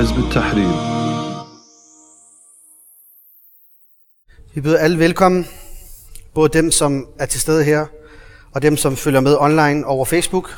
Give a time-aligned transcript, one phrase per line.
[0.00, 0.96] حزب التحرير
[4.54, 5.46] Vi byder alle velkommen,
[6.34, 7.86] både dem, som er til stede her,
[8.54, 10.50] og dem, som følger med online over Facebook.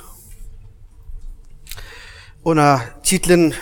[2.44, 3.54] Under titlen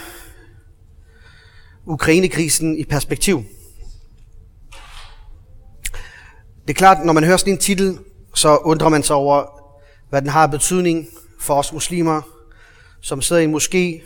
[1.87, 3.45] Ukrainekrisen i perspektiv.
[6.63, 7.99] Det er klart, når man hører sådan en titel,
[8.35, 9.45] så undrer man sig over,
[10.11, 11.07] hvad den har af betydning
[11.41, 12.23] for os muslimer,
[13.01, 14.03] som sidder i en moské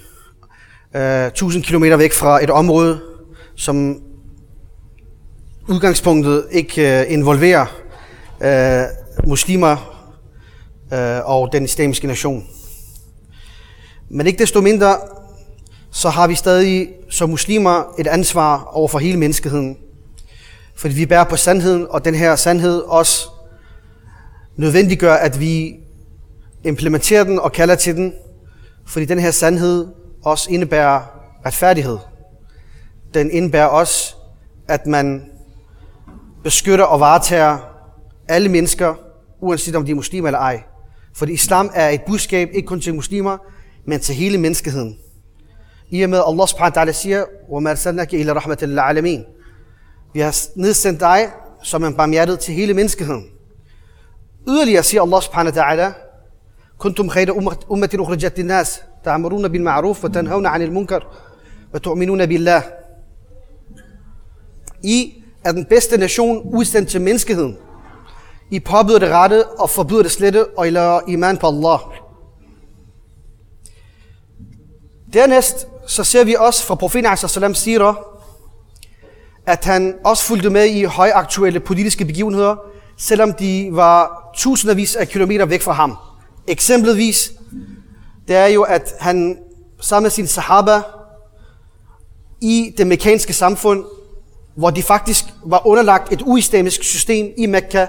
[0.96, 3.02] øh, 1000 km væk fra et område,
[3.56, 4.02] som
[5.68, 7.66] udgangspunktet ikke øh, involverer
[8.42, 8.84] øh,
[9.28, 10.06] muslimer
[10.94, 12.48] øh, og den islamiske nation.
[14.10, 14.98] Men ikke desto mindre,
[15.92, 19.78] så har vi stadig som muslimer et ansvar over for hele menneskeheden.
[20.76, 23.28] Fordi vi bærer på sandheden, og den her sandhed også
[24.58, 25.76] nødvendiggør, at vi
[26.64, 28.14] implementerer den og kalder til den,
[28.88, 29.88] fordi den her sandhed
[30.25, 31.01] også indebærer
[31.47, 31.99] retfærdighed.
[33.15, 34.15] Den indebærer også,
[34.69, 35.31] at man
[36.45, 37.59] beskytter og varetager
[38.29, 38.95] alle mennesker,
[39.41, 40.63] uanset om de er muslimer eller ej.
[41.15, 43.39] Fordi islam er et budskab ikke kun til muslimer,
[43.85, 44.99] men til hele menneskeheden.
[45.91, 49.25] I og med Allah subhanahu wa ta'ala siger, وَمَا أَرْسَلْنَكَ إِلَى رَحْمَةِ الْعَالَمِينَ
[50.15, 51.29] Vi har nedsendt dig
[51.63, 53.25] som en barmhjertet til hele menneskeheden.
[54.49, 55.93] Yderligere siger Allah subhanahu wa ta'ala,
[56.81, 57.39] كنتم خير
[57.73, 61.07] أمة أخرجت للناس تعمرون بالمعروف وتنهون عن المنكر
[61.75, 62.63] وتؤمنون بالله.
[64.83, 67.57] I er den bedste nation udsendt til menneskeheden.
[68.51, 71.79] I påbyder det rette og forbyder det slette, og I lader iman på Allah.
[75.13, 77.95] Dernæst så ser vi også fra profeten Sallam siger,
[79.47, 82.57] at han også fulgte med i højaktuelle politiske begivenheder,
[82.97, 85.97] selvom de var tusindvis af kilometer væk fra ham.
[86.49, 87.33] Eksempelvis,
[88.28, 89.38] det er jo, at han
[89.82, 90.82] sammen med sine sahaba
[92.42, 93.86] i det mekanske samfund,
[94.56, 97.88] hvor de faktisk var underlagt et uislamisk system i Mekka,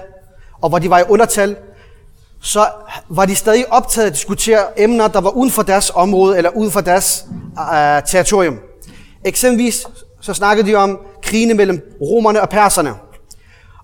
[0.61, 1.55] og hvor de var i undertal,
[2.41, 2.67] så
[3.09, 6.71] var de stadig optaget at diskutere emner, der var uden for deres område eller uden
[6.71, 7.25] for deres
[7.57, 8.59] uh, territorium.
[9.25, 9.87] Eksempelvis
[10.21, 12.93] så snakkede de om krigene mellem romerne og perserne.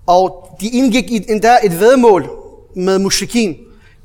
[0.06, 2.30] Og de indgik i endda et vedmål
[2.76, 3.56] med mushrikin.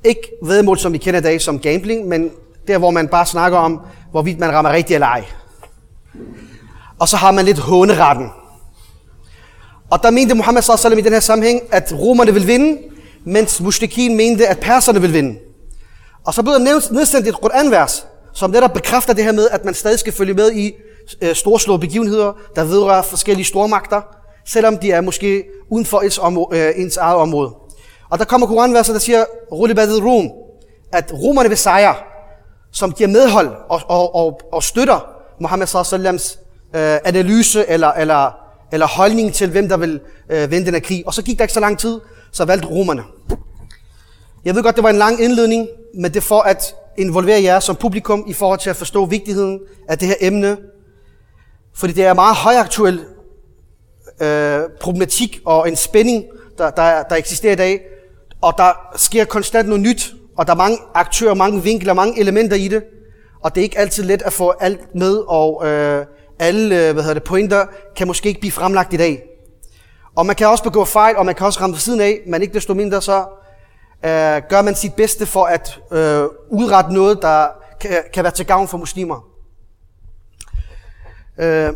[0.04, 2.32] Ikke vedmål, som vi kender i dag som gambling, men
[2.70, 3.82] der, hvor man bare snakker om,
[4.12, 5.26] hvorvidt man rammer rigtigt eller ej.
[7.00, 8.30] Og så har man lidt håneretten.
[9.90, 12.82] Og der mente Muhammad sallallahu i den her sammenhæng, at romerne vil vinde,
[13.24, 15.40] mens mushrikin mente, at perserne vil vinde.
[16.26, 19.74] Og så blev der nedsendt et Quran-vers, som netop bekræfter det her med, at man
[19.74, 20.74] stadig skal følge med i
[21.22, 24.02] øh, storslåede begivenheder, der vedrører forskellige stormagter,
[24.46, 27.52] selvom de er måske uden for ens, område, øh, ens eget område.
[28.10, 30.30] Og der kommer Quran-verset, der siger, Rulibadid Rum,
[30.94, 31.96] at romerne vil sejre,
[32.72, 35.10] som giver medhold og, og, og, og støtter
[35.40, 36.40] Mohammed sallams
[36.76, 40.00] øh, analyse eller, eller eller holdning til, hvem der vil
[40.30, 41.04] øh, vende den her krig.
[41.06, 42.00] Og så gik der ikke så lang tid,
[42.32, 43.04] så valgte romerne.
[44.46, 47.60] Jeg ved godt, det var en lang indledning, men det er for at involvere jer
[47.60, 50.58] som publikum i forhold til at forstå vigtigheden af det her emne.
[51.76, 53.06] Fordi det er meget højaktuel
[54.22, 56.26] øh, problematik og en spænding,
[56.58, 57.82] der, der, der eksisterer i dag.
[58.42, 62.56] Og der sker konstant noget nyt, og der er mange aktører, mange vinkler, mange elementer
[62.56, 62.84] i det.
[63.44, 66.06] Og det er ikke altid let at få alt med og øh,
[66.40, 69.24] alle øh, hvad hedder det, pointer kan måske ikke blive fremlagt i dag.
[70.16, 72.42] Og man kan også begå fejl, og man kan også ramme på siden af, men
[72.42, 73.20] ikke desto mindre så
[74.06, 77.48] øh, gør man sit bedste for at øh, udrette noget, der
[77.82, 79.28] kan, kan være til gavn for muslimer.
[81.40, 81.74] Øh,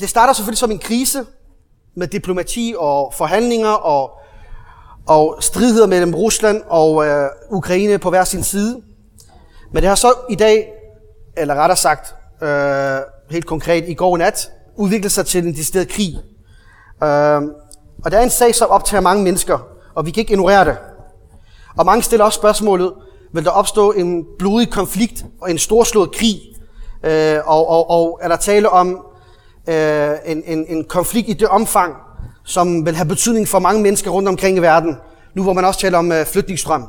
[0.00, 1.26] det starter selvfølgelig som en krise
[1.94, 4.18] med diplomati og forhandlinger og,
[5.08, 8.82] og stridigheder mellem Rusland og øh, Ukraine på hver sin side.
[9.72, 10.68] Men det har så i dag,
[11.36, 12.98] eller rettere sagt, øh,
[13.30, 16.14] helt konkret i går nat, udviklet sig til en decideret krig.
[17.02, 17.42] Øh,
[18.04, 19.58] og det er en sag, som optager mange mennesker,
[19.94, 20.76] og vi kan ikke ignorere det.
[21.76, 22.92] Og mange stiller også spørgsmålet,
[23.32, 26.40] vil der opstå en blodig konflikt og en storslået krig?
[27.04, 29.04] Øh, og, og, og er der tale om
[29.68, 31.94] øh, en, en, en konflikt i det omfang,
[32.48, 34.96] som vil have betydning for mange mennesker rundt omkring i verden,
[35.34, 36.84] nu hvor man også taler om øh, flytningsstrøm.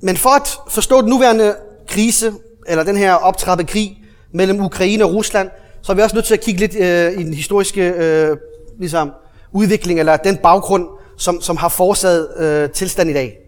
[0.00, 1.56] Men for at forstå den nuværende
[1.88, 2.32] krise,
[2.66, 3.98] eller den her optrappede krig
[4.32, 5.50] mellem Ukraine og Rusland,
[5.82, 8.36] så er vi også nødt til at kigge lidt øh, i den historiske øh,
[8.78, 9.12] ligesom,
[9.52, 10.88] udvikling, eller den baggrund,
[11.18, 13.38] som, som har forårsaget øh, tilstand i dag.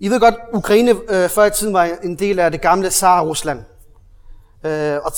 [0.00, 3.58] I ved godt, Ukraine øh, før i tiden var en del af det gamle Tsar-Rusland.
[4.64, 5.12] Øh, og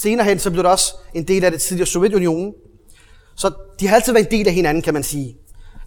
[0.00, 2.54] senere hen, så blev det også en del af det tidligere Sovjetunionen.
[3.36, 5.36] Så de har altid været en del af hinanden, kan man sige.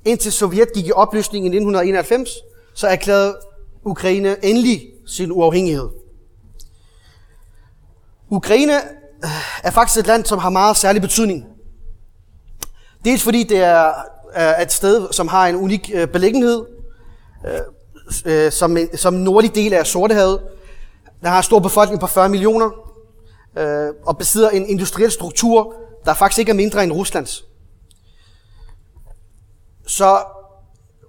[0.06, 2.30] Indtil Sovjet gik i opløsning i 1991,
[2.74, 3.38] så erklærede
[3.86, 5.90] Ukraine endelig sin uafhængighed.
[8.30, 8.76] Ukraine
[9.24, 9.30] øh,
[9.64, 11.46] er faktisk et land, som har meget særlig betydning.
[13.06, 16.66] Dels fordi det er et sted, som har en unik øh, beliggenhed,
[18.26, 20.40] øh, som, som nordlig del af Sortehavet.
[21.22, 22.93] Der har en stor befolkning på 40 millioner,
[23.58, 25.74] øh, og besidder en industriel struktur,
[26.06, 27.46] der faktisk ikke er mindre end Ruslands.
[29.88, 30.20] Så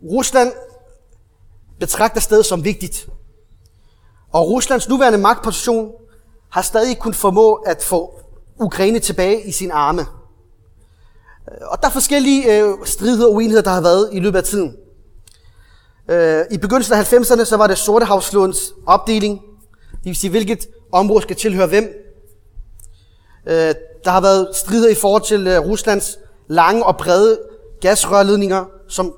[0.02, 0.52] Rusland
[1.80, 3.08] betragter stedet som vigtigt.
[4.32, 5.92] Og Ruslands nuværende magtposition
[6.50, 8.20] har stadig kun formå at få
[8.60, 10.00] Ukraine tilbage i sin arme.
[11.50, 14.44] Øh, og der er forskellige øh, stridigheder og uenigheder, der har været i løbet af
[14.44, 14.76] tiden.
[16.08, 19.40] Øh, I begyndelsen af 90'erne, så var det Sortehavsflodens opdeling.
[19.90, 22.03] Det vil sige, hvilket område skal tilhøre hvem.
[23.46, 23.74] Øh,
[24.04, 26.18] der har været strider i forhold til øh, Ruslands
[26.48, 27.38] lange og brede
[27.80, 29.14] gasrørledninger, som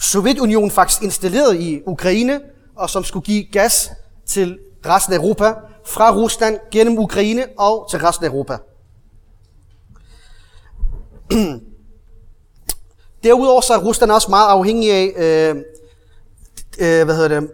[0.00, 2.40] Sovjetunionen faktisk installerede i Ukraine,
[2.76, 3.90] og som skulle give gas
[4.26, 5.54] til resten af Europa,
[5.86, 8.58] fra Rusland gennem Ukraine og til resten af Europa.
[13.24, 15.56] Derudover så er Rusland også meget afhængig af, øh,
[16.78, 17.50] øh, hvad hedder det,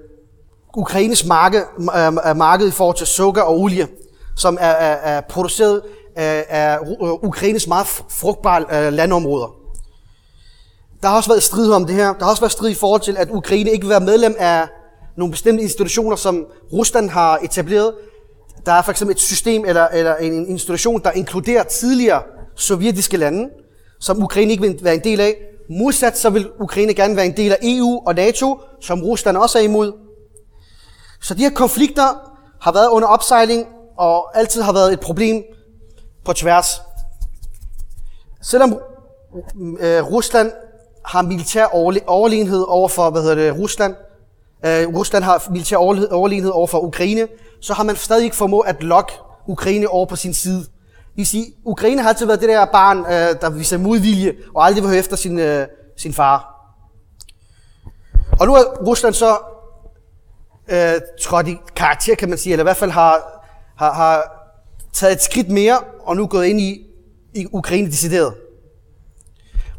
[0.77, 3.89] Ukraines marked, øh, marked i forhold til sukker og olie,
[4.37, 5.83] som er, er, er produceret
[6.19, 9.55] af, øh, Ukraines meget frugtbare øh, landområder.
[11.03, 12.15] Der har også været strid om det her.
[12.15, 14.69] Der har også været strid i forhold til, at Ukraine ikke vil være medlem af
[15.17, 17.95] nogle bestemte institutioner, som Rusland har etableret.
[18.67, 22.23] Der er for eksempel et system eller, eller en institution, der inkluderer tidligere
[22.57, 23.49] sovjetiske lande,
[24.01, 25.35] som Ukraine ikke vil være en del af.
[25.71, 29.59] Modsat så vil Ukraine gerne være en del af EU og NATO, som Rusland også
[29.59, 29.93] er imod.
[31.21, 33.67] Så de her konflikter har været under opsejling
[33.99, 35.43] og altid har været et problem
[36.25, 36.81] på tværs.
[38.43, 38.79] Selvom
[39.81, 40.53] øh, Rusland
[41.05, 41.65] har militær
[42.07, 43.95] overlegenhed over for, hvad hedder det, Rusland,
[44.67, 47.29] øh, Rusland har militær overlegenhed over for Ukraine,
[47.61, 49.13] så har man stadig ikke formået at lokke
[49.47, 50.59] Ukraine over på sin side.
[50.59, 54.65] Det vil sige, Ukraine har altid været det der barn, øh, der viser modvilje, og
[54.65, 55.67] aldrig vil høre efter sin, øh,
[55.97, 56.55] sin far.
[58.41, 59.39] Og nu er Rusland så
[60.69, 63.45] øh, trådt i karakter, kan man sige, eller i hvert fald har,
[63.77, 64.38] har, har
[64.93, 66.87] taget et skridt mere, og nu gået ind i,
[67.35, 68.35] i Ukraine decideret.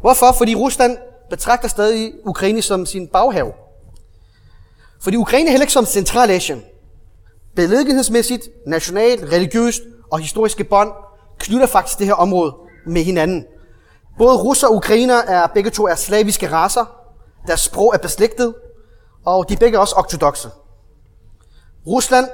[0.00, 0.32] Hvorfor?
[0.32, 0.98] Fordi Rusland
[1.30, 3.52] betragter stadig Ukraine som sin baghave.
[5.00, 6.62] Fordi Ukraine er heller ikke som Centralasien.
[7.56, 10.90] Beliggenhedsmæssigt, nationalt, religiøst og historiske bånd
[11.38, 12.54] knytter faktisk det her område
[12.86, 13.44] med hinanden.
[14.18, 16.84] Både russer og ukrainer er begge to er slaviske raser.
[17.46, 18.54] Deres sprog er beslægtet,
[19.24, 20.48] og de er begge også ortodoxe.
[21.86, 22.26] Rusland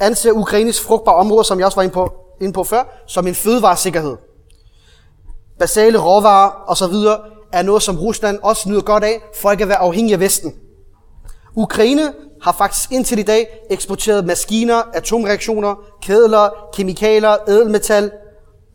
[0.00, 3.34] anser Ukraines frugtbare områder, som jeg også var inde på, inde på før, som en
[3.34, 4.16] fødevaresikkerhed.
[5.58, 6.94] Basale råvarer osv.
[7.52, 10.54] er noget, som Rusland også nyder godt af, for ikke at være afhængig af Vesten.
[11.54, 12.12] Ukraine
[12.42, 18.10] har faktisk indtil i dag eksporteret maskiner, atomreaktioner, kedler, kemikalier, edelmetal,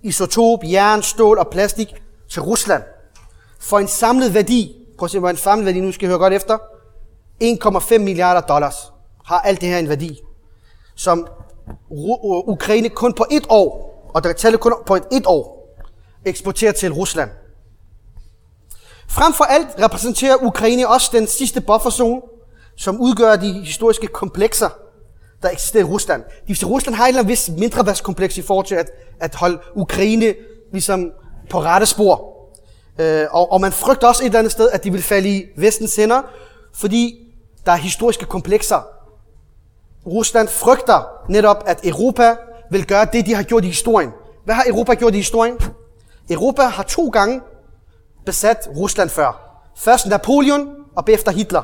[0.04, 1.96] isotop, jern, stål og plastik
[2.30, 2.84] til Rusland.
[3.60, 6.20] For en samlet værdi, prøv at se, hvor en samlet værdi, nu skal I høre
[6.20, 6.58] godt efter,
[7.44, 8.76] 1,5 milliarder dollars
[9.26, 10.20] har alt det her en værdi,
[10.96, 11.28] som
[12.48, 15.76] Ukraine kun på et år, og der taler kun på et, et år,
[16.26, 17.30] eksporterer til Rusland.
[19.08, 22.22] Frem for alt repræsenterer Ukraine også den sidste bufferzone
[22.78, 24.70] som udgør de historiske komplekser,
[25.42, 26.24] der eksisterer i Rusland.
[26.46, 29.36] Hvis sige, Rusland har et eller andet vis mindre værtskompleks i forhold til at, at
[29.36, 30.34] holde Ukraine
[30.72, 31.12] ligesom
[31.50, 32.36] på rette spor.
[33.00, 35.44] Øh, og, og man frygter også et eller andet sted, at de vil falde i
[35.58, 36.22] vestens hænder,
[36.74, 37.16] fordi
[37.66, 38.88] der er historiske komplekser.
[40.06, 42.36] Rusland frygter netop, at Europa
[42.72, 44.12] vil gøre det, de har gjort i historien.
[44.46, 45.58] Hvad har Europa gjort i historien?
[46.30, 47.42] Europa har to gange
[48.26, 49.60] besat Rusland før.
[49.78, 51.62] Først Napoleon og bagefter Hitler.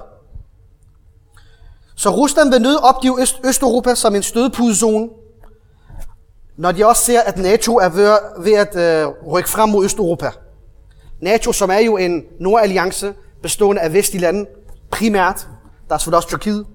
[1.96, 5.10] Så Rusland vil nødt opgive Øst- Østeuropa som en stødpudezone,
[6.58, 10.32] når de også ser, at NATO er ved, ved at øh, rykke frem mod Østeuropa.
[11.22, 14.46] NATO, som er jo en nordalliance bestående af vestlige lande,
[14.92, 15.48] primært.
[15.90, 16.66] Der er selvfølgelig også Tyrkiet.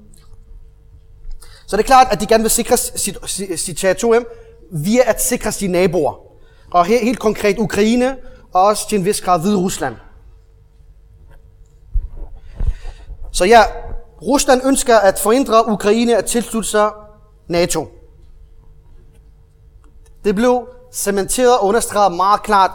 [1.66, 4.26] Så det er klart, at de gerne vil sikre sit, sit, sit territorium
[4.73, 6.14] via at sikre sine naboer.
[6.70, 8.16] Og helt, helt konkret Ukraine,
[8.52, 9.96] og også til en vis grad Hvide Rusland.
[13.32, 13.62] Så ja,
[14.23, 16.90] Rusland ønsker at forhindre Ukraine at tilslutte sig
[17.49, 17.88] NATO.
[20.25, 22.70] Det blev cementeret og understreget meget klart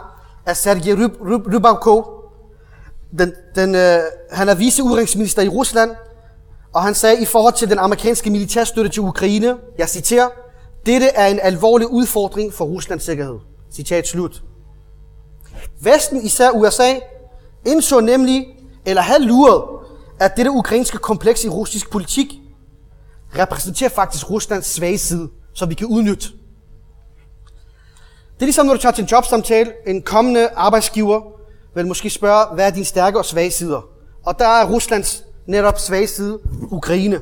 [0.46, 0.94] af Sergej
[1.52, 2.22] Rybakov.
[3.18, 3.98] Den, den, øh,
[4.30, 5.90] han er viceudenrigsminister i Rusland,
[6.72, 10.28] og han sagde i forhold til den amerikanske militærstøtte til Ukraine, jeg citerer,
[10.86, 13.38] dette er en alvorlig udfordring for Ruslands sikkerhed.
[13.72, 14.42] Citat slut.
[15.80, 16.94] Vesten, især USA,
[17.66, 18.46] indså nemlig,
[18.86, 19.62] eller havde luret,
[20.20, 22.26] at dette ukrainske kompleks i russisk politik
[23.38, 26.28] repræsenterer faktisk Ruslands svage side, som vi kan udnytte.
[28.34, 31.22] Det er ligesom, når du tager til en jobsamtale, en kommende arbejdsgiver
[31.74, 33.80] vil måske spørge, hvad er dine stærke og svage sider?
[34.24, 36.38] Og der er Ruslands netop svage side,
[36.70, 37.20] Ukraine.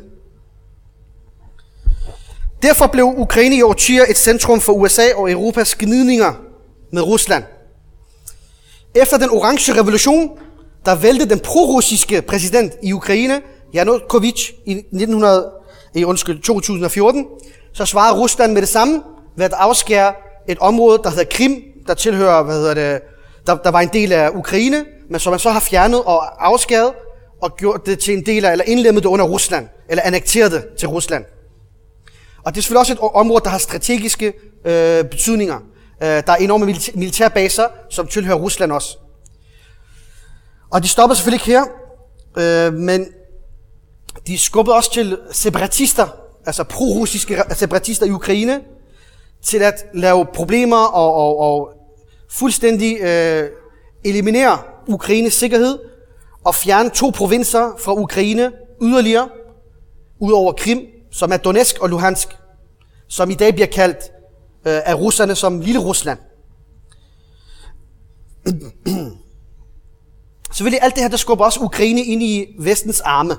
[2.62, 6.32] Derfor blev Ukraine i årtier et centrum for USA og Europas gnidninger
[6.92, 7.44] med Rusland.
[8.94, 10.30] Efter den orange revolution,
[10.84, 13.40] der vælte den prorussiske præsident i Ukraine,
[13.74, 15.50] Janukovic, i 1900,
[15.94, 17.26] i eh, undskyld, 2014,
[17.72, 19.02] så svarede Rusland med det samme
[19.36, 20.12] ved at afskære
[20.48, 23.02] et område, der hedder Krim, der tilhører, hvad hedder det,
[23.46, 26.92] der, der var en del af Ukraine, men som man så har fjernet og afskæret
[27.42, 30.64] og gjort det til en del af, eller indlemmet det under Rusland, eller annekteret det
[30.78, 31.24] til Rusland.
[32.44, 34.32] Og det er selvfølgelig også et område, der har strategiske
[34.64, 35.56] øh, betydninger.
[36.02, 38.98] Øh, der er enorme militærbaser, som tilhører Rusland også.
[40.70, 41.64] Og de stopper selvfølgelig ikke her,
[42.68, 43.06] øh, men
[44.26, 46.06] de skubbede også til separatister,
[46.46, 48.60] altså pro-russiske separatister i Ukraine,
[49.42, 51.72] til at lave problemer og, og, og
[52.30, 53.48] fuldstændig øh,
[54.04, 55.78] eliminere Ukraines sikkerhed
[56.46, 59.28] at fjerne to provinser fra Ukraine yderligere,
[60.20, 62.28] ud over Krim, som er Donetsk og Luhansk,
[63.08, 63.98] som i dag bliver kaldt
[64.66, 66.18] øh, af russerne som Lille Rusland.
[70.52, 73.36] Selvfølgelig alt det her, der skubber også Ukraine ind i vestens arme.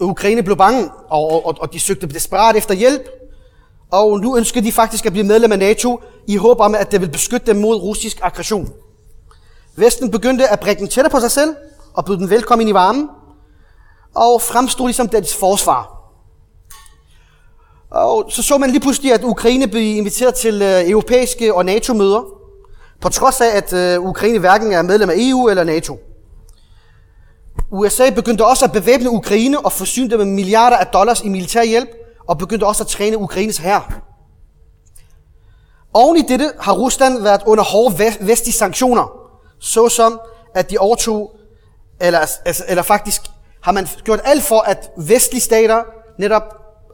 [0.00, 3.08] Ukraine blev bange, og, og, og de søgte desperat efter hjælp.
[3.90, 7.00] Og nu ønsker de faktisk at blive medlem af NATO, i håb om, at det
[7.00, 8.72] vil beskytte dem mod russisk aggression.
[9.76, 11.56] Vesten begyndte at brække den tættere på sig selv,
[11.94, 13.08] og byde den velkommen ind i varmen,
[14.14, 15.98] og fremstod ligesom dets forsvar.
[17.90, 22.22] Og så så man lige pludselig, at Ukraine blev inviteret til øh, europæiske og NATO-møder,
[23.00, 25.98] på trods af, at øh, Ukraine hverken er medlem af EU eller NATO.
[27.70, 31.62] USA begyndte også at bevæbne Ukraine og forsyne dem med milliarder af dollars i militær
[31.62, 31.88] hjælp,
[32.28, 34.00] og begyndte også at træne Ukraines hær.
[35.94, 39.21] Oven i dette har Rusland været under hårde vestlige sanktioner,
[39.62, 40.20] såsom
[40.54, 41.30] at de overtog,
[42.00, 43.22] eller, altså, eller faktisk
[43.62, 45.82] har man gjort alt for, at vestlige stater
[46.18, 46.42] netop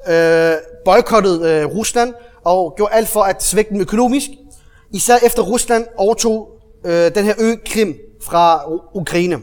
[0.09, 0.53] øh,
[0.85, 4.29] boykottede øh, Rusland, og gjort alt for at svække dem økonomisk,
[4.93, 6.49] især efter Rusland overtog
[6.85, 8.63] øh, den her ø Krim fra
[8.95, 9.43] Ukraine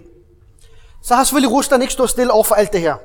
[1.05, 2.95] så har selvfølgelig Rusland ikke stået stille over for alt det her.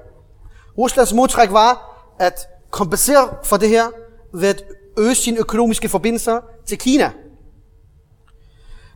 [0.79, 3.87] Ruslands modtræk var at kompensere for det her
[4.35, 4.65] ved at
[4.99, 7.13] øge sine økonomiske forbindelser til Kina.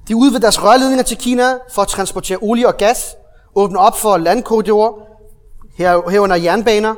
[0.08, 3.16] De udvider deres rørledninger til Kina for at transportere olie og gas,
[3.54, 4.92] åbne op for landkorridorer,
[5.78, 6.94] her, herunder jernbaner.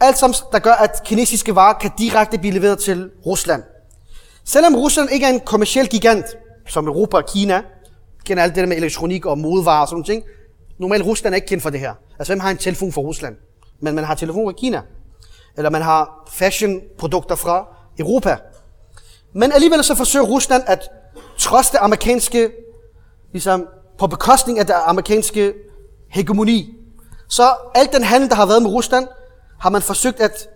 [0.00, 3.62] Alt som der gør, at kinesiske varer kan direkte blive leveret til Rusland.
[4.44, 6.26] Selvom Rusland ikke er en kommersiel gigant,
[6.68, 7.62] som Europa og Kina,
[8.24, 10.24] kender alt det der med elektronik og modevarer og sådan noget,
[10.78, 11.94] Normalt Rusland er ikke kendt for det her.
[12.18, 13.36] Altså hvem har en telefon fra Rusland?
[13.80, 14.82] Men man har telefon fra Kina.
[15.56, 17.66] Eller man har fashion-produkter fra
[17.98, 18.36] Europa.
[19.34, 20.90] Men alligevel så forsøger Rusland at
[21.42, 22.50] trods det amerikanske,
[23.32, 23.66] ligesom
[23.98, 25.54] på bekostning af det amerikanske
[26.10, 26.74] hegemoni,
[27.28, 29.08] så alt den handel, der har været med Rusland,
[29.60, 30.48] har man forsøgt at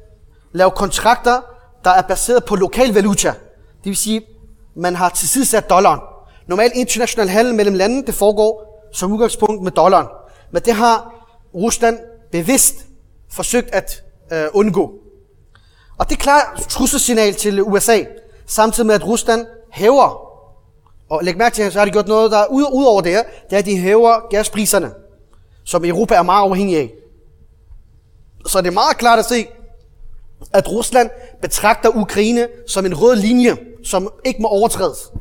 [0.53, 1.41] lave kontrakter,
[1.85, 3.29] der er baseret på lokal valuta.
[3.79, 4.23] Det vil sige,
[4.77, 6.01] man har tilsidesat dollaren.
[6.49, 10.07] Normalt international handel mellem landene, det foregår som udgangspunkt med dollaren.
[10.51, 11.15] Men det har
[11.55, 11.99] Rusland
[12.33, 12.75] bevidst
[13.31, 14.03] forsøgt at
[14.33, 14.93] øh, undgå.
[15.99, 18.05] Og det er klart trusselsignal til USA,
[18.47, 20.26] samtidig med at Rusland hæver,
[21.09, 23.13] og læg mærke til, så har de gjort noget, der er ud, ud over det
[23.13, 24.93] her, det er, at de hæver gaspriserne,
[25.65, 26.93] som Europa er meget afhængig af.
[28.47, 29.47] Så det er meget klart at se,
[30.53, 31.11] at Rusland
[31.43, 35.13] betragter Ukraine som en rød linje, som ikke må overtrædes.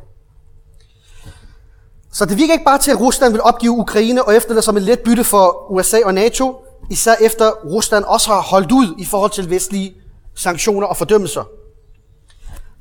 [2.12, 4.82] Så det virker ikke bare til, at Rusland vil opgive Ukraine og efterlade som et
[4.82, 6.56] let bytte for USA og NATO,
[6.90, 9.94] især efter Rusland også har holdt ud i forhold til vestlige
[10.34, 11.44] sanktioner og fordømmelser.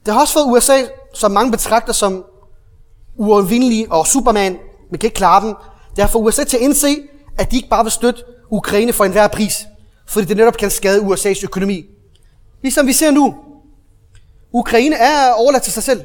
[0.06, 0.78] Det har også fået USA,
[1.14, 2.26] som mange betragter som
[3.18, 4.58] uovervindelige og Superman,
[4.92, 5.56] man kan ikke klare dem.
[5.96, 6.98] Derfor USA til at indse,
[7.38, 9.68] at de ikke bare vil støtte Ukraine for enhver pris,
[10.08, 11.86] fordi det netop kan skade USA's økonomi.
[12.62, 13.36] Ligesom vi ser nu.
[14.52, 16.02] Ukraine er overladt til sig selv.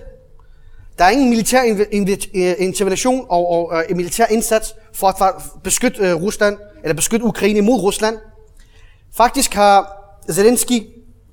[0.99, 6.03] Der er ingen militær øh, intervention og, og, og en militær indsats for at beskytte
[6.03, 8.19] øh, Rusland, eller beskytte Ukraine mod Rusland.
[9.17, 9.93] Faktisk har
[10.33, 10.83] Zelensky,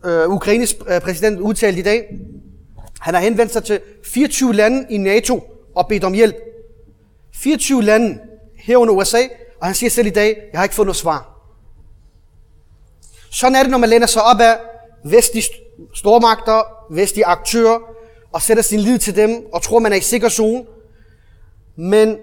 [0.05, 2.05] øh, Ukraines præsident, udtalt i dag,
[2.99, 6.35] han har henvendt sig til 24 lande i NATO og bedt om hjælp.
[7.33, 8.19] 24 lande
[8.55, 9.21] herunder USA,
[9.59, 11.33] og han siger selv i dag, jeg har ikke fået noget svar.
[13.31, 14.57] Sådan er det, når man læner sig op af
[15.05, 15.43] vestlige
[15.93, 17.79] stormagter, vestlige aktører,
[18.31, 20.65] og sætter sin lid til dem og tror, man er i sikker zone.
[21.75, 22.17] Men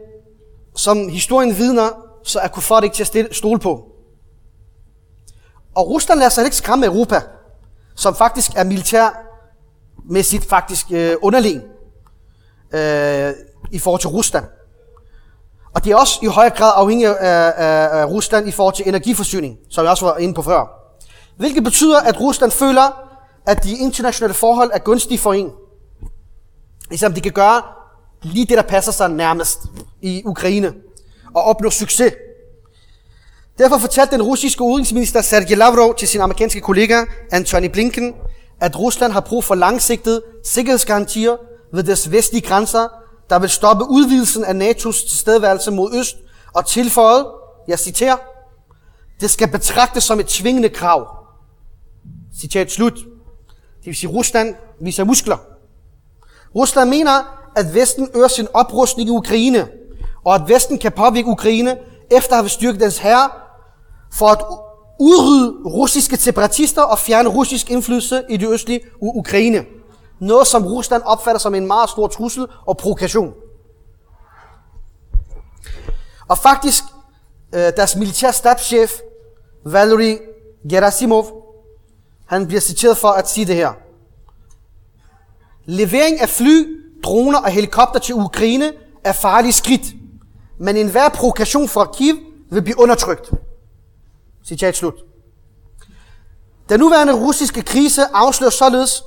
[0.76, 1.90] som historien vidner,
[2.22, 3.90] så er Kufat ikke til at stole på.
[5.74, 7.20] Og Rusland lader sig ikke skræmme Europa,
[7.94, 11.62] som faktisk er militærmæssigt faktisk øh, underlegen
[12.74, 13.32] øh,
[13.70, 14.44] i forhold til Rusland.
[15.74, 18.88] Og det er også i høj grad afhængig af, af, af Rusland i forhold til
[18.88, 20.66] energiforsyning, som jeg også var inde på før.
[21.36, 23.10] Hvilket betyder, at Rusland føler,
[23.46, 25.50] at de internationale forhold er gunstige for en.
[26.88, 27.62] Ligesom de kan gøre
[28.22, 29.58] lige det, der passer sig nærmest
[30.02, 30.72] i Ukraine,
[31.34, 32.12] og opnå succes.
[33.58, 38.14] Derfor fortalte den russiske udenrigsminister Sergej Lavrov til sin amerikanske kollega Antony Blinken,
[38.60, 41.36] at Rusland har brug for langsigtede sikkerhedsgarantier
[41.74, 42.88] ved deres vestlige grænser,
[43.30, 46.16] der vil stoppe udvidelsen af NATO's tilstedeværelse mod øst,
[46.54, 47.26] og tilføjet,
[47.68, 48.16] jeg citerer,
[49.20, 51.08] det skal betragtes som et tvingende krav.
[52.40, 52.94] Citat slut.
[53.78, 55.36] Det vil sige, Rusland viser muskler.
[56.54, 59.68] Rusland mener, at Vesten øger sin oprustning i Ukraine,
[60.24, 61.78] og at Vesten kan påvirke Ukraine
[62.10, 63.30] efter at have styrket dens herre,
[64.12, 64.38] for at
[65.00, 69.64] udrydde russiske separatister og fjerne russisk indflydelse i det østlige Ukraine.
[70.24, 73.34] Noget, som Rusland opfatter som en meget stor trussel og provokation.
[76.28, 76.84] Og faktisk,
[77.54, 78.92] øh, deres militærstabschef,
[79.64, 80.18] Valery
[80.70, 81.26] Gerasimov,
[82.26, 83.72] han bliver citeret for at sige det her.
[85.64, 88.72] Levering af fly, droner og helikopter til Ukraine
[89.04, 89.82] er farligt skridt,
[90.58, 92.16] men enhver provokation fra Kiev
[92.50, 93.30] vil blive undertrykt.
[94.46, 94.94] Citat slut.
[96.68, 99.04] Den nuværende russiske krise afslører således,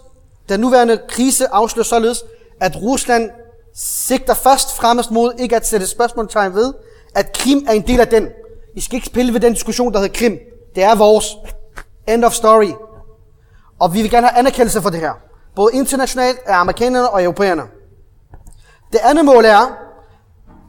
[0.50, 2.24] den nuværende krise afslører således,
[2.62, 3.30] at Rusland
[3.76, 6.74] sigter først fremmest mod ikke at sætte spørgsmålstegn ved,
[7.16, 8.28] at Krim er en del af den.
[8.76, 10.40] I skal ikke spille ved den diskussion, der hedder Krim.
[10.76, 11.26] Det er vores.
[12.08, 12.72] End of story.
[13.80, 15.14] Og vi vil gerne have anerkendelse for det her.
[15.56, 17.64] Både internationalt af amerikanerne og europæerne.
[18.92, 19.78] Det andet mål er,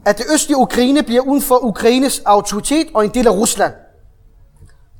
[0.05, 3.73] at det østlige Ukraine bliver uden for Ukraines autoritet og en del af Rusland.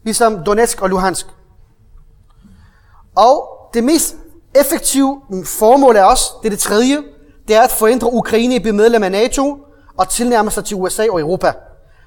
[0.03, 1.27] Ligesom Donetsk og Luhansk.
[3.15, 4.15] Og det mest
[4.55, 7.03] effektive formål er også, det er det tredje,
[7.47, 9.57] det er at forændre Ukraine i at blive medlem af NATO
[9.97, 11.53] og tilnærme sig til USA og Europa.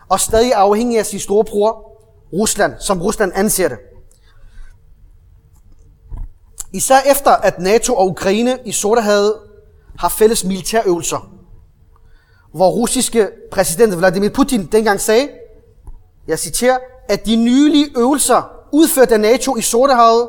[0.09, 1.93] Og stadig afhængig af sin storebror,
[2.33, 3.79] Rusland, som Rusland anser det.
[6.73, 9.35] Især efter, at NATO og Ukraine i Sortehavet
[9.99, 11.33] har fælles militærøvelser,
[12.55, 15.29] hvor russiske præsident Vladimir Putin dengang sagde,
[16.29, 16.79] jeg citerer,
[17.09, 20.29] at de nylige øvelser udført af NATO i Sortehavet,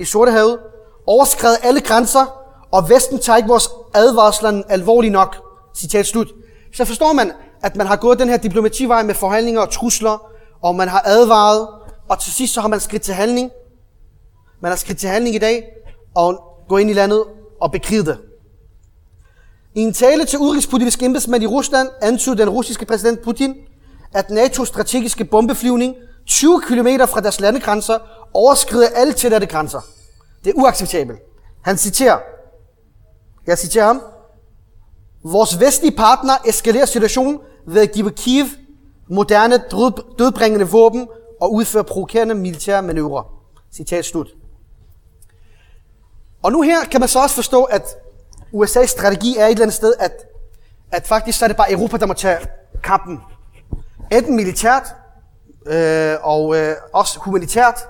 [0.00, 0.58] i Sortehavet
[1.06, 5.36] overskred alle grænser, og Vesten tager ikke vores advarsler alvorligt nok.
[5.76, 6.28] Citat slut.
[6.74, 10.30] Så forstår man, at man har gået den her diplomativej med forhandlinger og trusler,
[10.62, 11.68] og man har advaret,
[12.08, 13.50] og til sidst så har man skridt til handling.
[14.60, 15.64] Man har skridt til handling i dag,
[16.14, 17.24] og gå ind i landet
[17.60, 18.18] og bekrige det.
[19.74, 23.54] I en tale til udenrigspolitiske embedsmænd i Rusland antydede den russiske præsident Putin,
[24.14, 25.94] at NATO's strategiske bombeflyvning
[26.26, 27.98] 20 km fra deres landegrænser
[28.34, 29.80] overskrider alle tilladte grænser.
[30.44, 31.18] Det er uacceptabelt.
[31.62, 32.18] Han citerer,
[33.46, 34.02] jeg citerer ham,
[35.24, 38.46] Vores vestlige partner eskalerer situationen ved at give Kiev
[39.08, 39.56] moderne
[40.18, 41.08] dødbringende våben
[41.40, 43.22] og udføre provokerende militære manøvrer.
[43.72, 44.28] Citat slut.
[46.42, 47.96] Og nu her kan man så også forstå, at
[48.54, 50.12] USA's strategi er et eller andet sted, at,
[50.90, 52.38] at faktisk så er det bare Europa, der må tage
[52.82, 53.20] kampen.
[54.12, 54.94] Enten militært,
[55.66, 57.80] øh, og øh, også humanitært,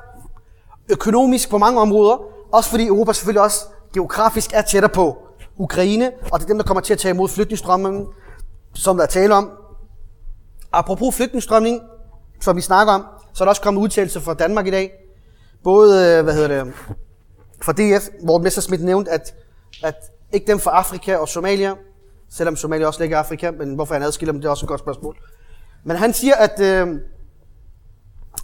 [0.88, 5.18] økonomisk på mange områder, også fordi Europa selvfølgelig også geografisk er tættere på
[5.56, 8.06] Ukraine, og det er dem, der kommer til at tage imod flygtningestrømmen,
[8.74, 9.50] som der er tale om.
[10.72, 11.80] Apropos flygtningsstrømning,
[12.40, 14.92] som vi snakker om, så er der også kommet udtalelse fra Danmark i dag.
[15.64, 16.74] Både, øh, hvad hedder det,
[17.62, 19.34] fra DF, hvor Messerschmidt nævnte, at,
[19.82, 19.94] at
[20.32, 21.74] ikke dem fra Afrika og Somalia,
[22.30, 24.68] selvom Somalia også ligger i Afrika, men hvorfor han adskiller dem, det er også et
[24.68, 25.16] godt spørgsmål.
[25.84, 26.88] Men han siger, at, øh,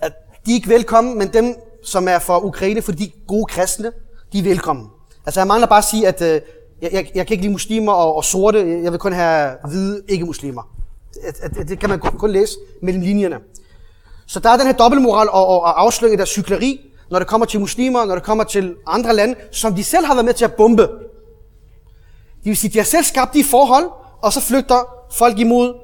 [0.02, 0.12] at
[0.46, 3.92] de er ikke velkommen, men dem, som er for Ukraine, fordi de gode kristne,
[4.32, 4.86] de er velkommen.
[5.26, 6.40] Altså jeg mangler bare at sige, at øh,
[6.82, 10.02] jeg, jeg, jeg kan ikke lide muslimer og, og sorte, jeg vil kun have hvide
[10.08, 10.62] ikke-muslimer.
[11.14, 13.38] Det, det, det kan man kun læse mellem linjerne.
[14.26, 17.28] Så der er den her dobbeltmoral og, og, og afsløring af deres cykleri, når det
[17.28, 20.34] kommer til muslimer, når det kommer til andre lande, som de selv har været med
[20.34, 20.82] til at bombe.
[22.38, 23.84] Det vil sige, at de har selv skabt de forhold,
[24.22, 25.74] og så flygter folk imod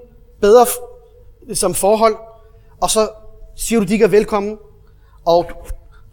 [0.40, 0.66] bedre
[1.54, 2.16] som forhold,
[2.80, 3.08] og så
[3.56, 4.58] siger du, at de ikke er velkommen,
[5.24, 5.46] og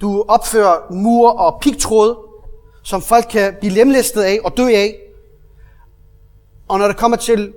[0.01, 2.15] du opfører mur og pigtråd,
[2.83, 4.95] som folk kan blive lemlæstet af og dø af.
[6.67, 7.53] Og når det kommer til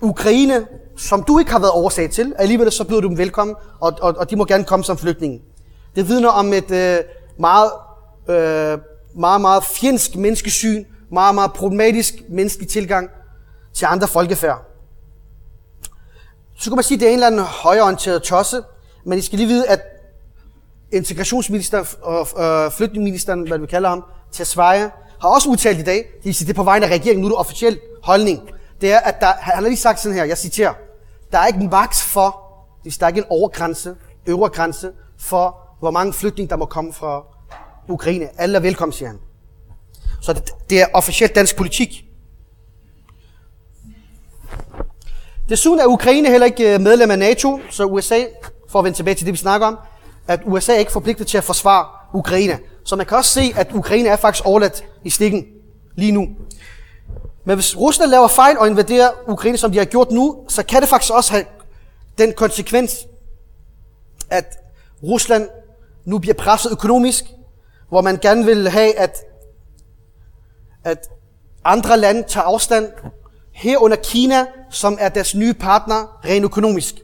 [0.00, 3.92] Ukraine, som du ikke har været årsag til, alligevel så byder du dem velkommen, og,
[4.00, 5.42] og, og de må gerne komme som flygtninge.
[5.96, 6.98] Det vidner om et øh,
[7.38, 7.70] meget,
[8.28, 8.78] øh,
[9.14, 13.10] meget, meget fjendsk menneskesyn, meget, meget problematisk menneskelig tilgang
[13.74, 14.64] til andre folkefærd.
[16.58, 18.62] Så kunne man sige, at det er en eller anden højorienteret tosse,
[19.04, 19.80] men I skal lige vide, at
[20.96, 25.96] integrationsminister og øh, flygtningeministeren, hvad vi kalder ham, til Sverige, har også udtalt i dag,
[25.96, 28.40] det vil sige, det er på vegne af regeringen, nu er det officiel holdning,
[28.80, 30.74] det er, at der, han har lige sagt sådan her, jeg citerer,
[31.32, 32.40] der er ikke en maks for,
[32.82, 33.94] hvis der er ikke en overgrænse,
[34.26, 37.22] øvre grænse, for hvor mange flygtninge, der må komme fra
[37.88, 38.28] Ukraine.
[38.40, 39.18] Alle er velkommen, siger han.
[40.20, 42.04] Så det, det er officielt dansk politik.
[45.48, 48.18] Desuden er Ukraine heller ikke øh, medlem af NATO, så USA,
[48.68, 49.78] for at vende tilbage til det, vi snakker om,
[50.28, 52.58] at USA er ikke forpligtet til at forsvare Ukraine.
[52.84, 55.46] Så man kan også se, at Ukraine er faktisk overladt i stikken
[55.94, 56.28] lige nu.
[57.44, 60.80] Men hvis Rusland laver fejl og invaderer Ukraine, som de har gjort nu, så kan
[60.80, 61.44] det faktisk også have
[62.18, 63.06] den konsekvens,
[64.30, 64.58] at
[65.02, 65.48] Rusland
[66.04, 67.24] nu bliver presset økonomisk,
[67.88, 69.18] hvor man gerne vil have, at,
[70.84, 71.08] at
[71.64, 72.92] andre lande tager afstand,
[73.52, 77.03] herunder Kina, som er deres nye partner rent økonomisk.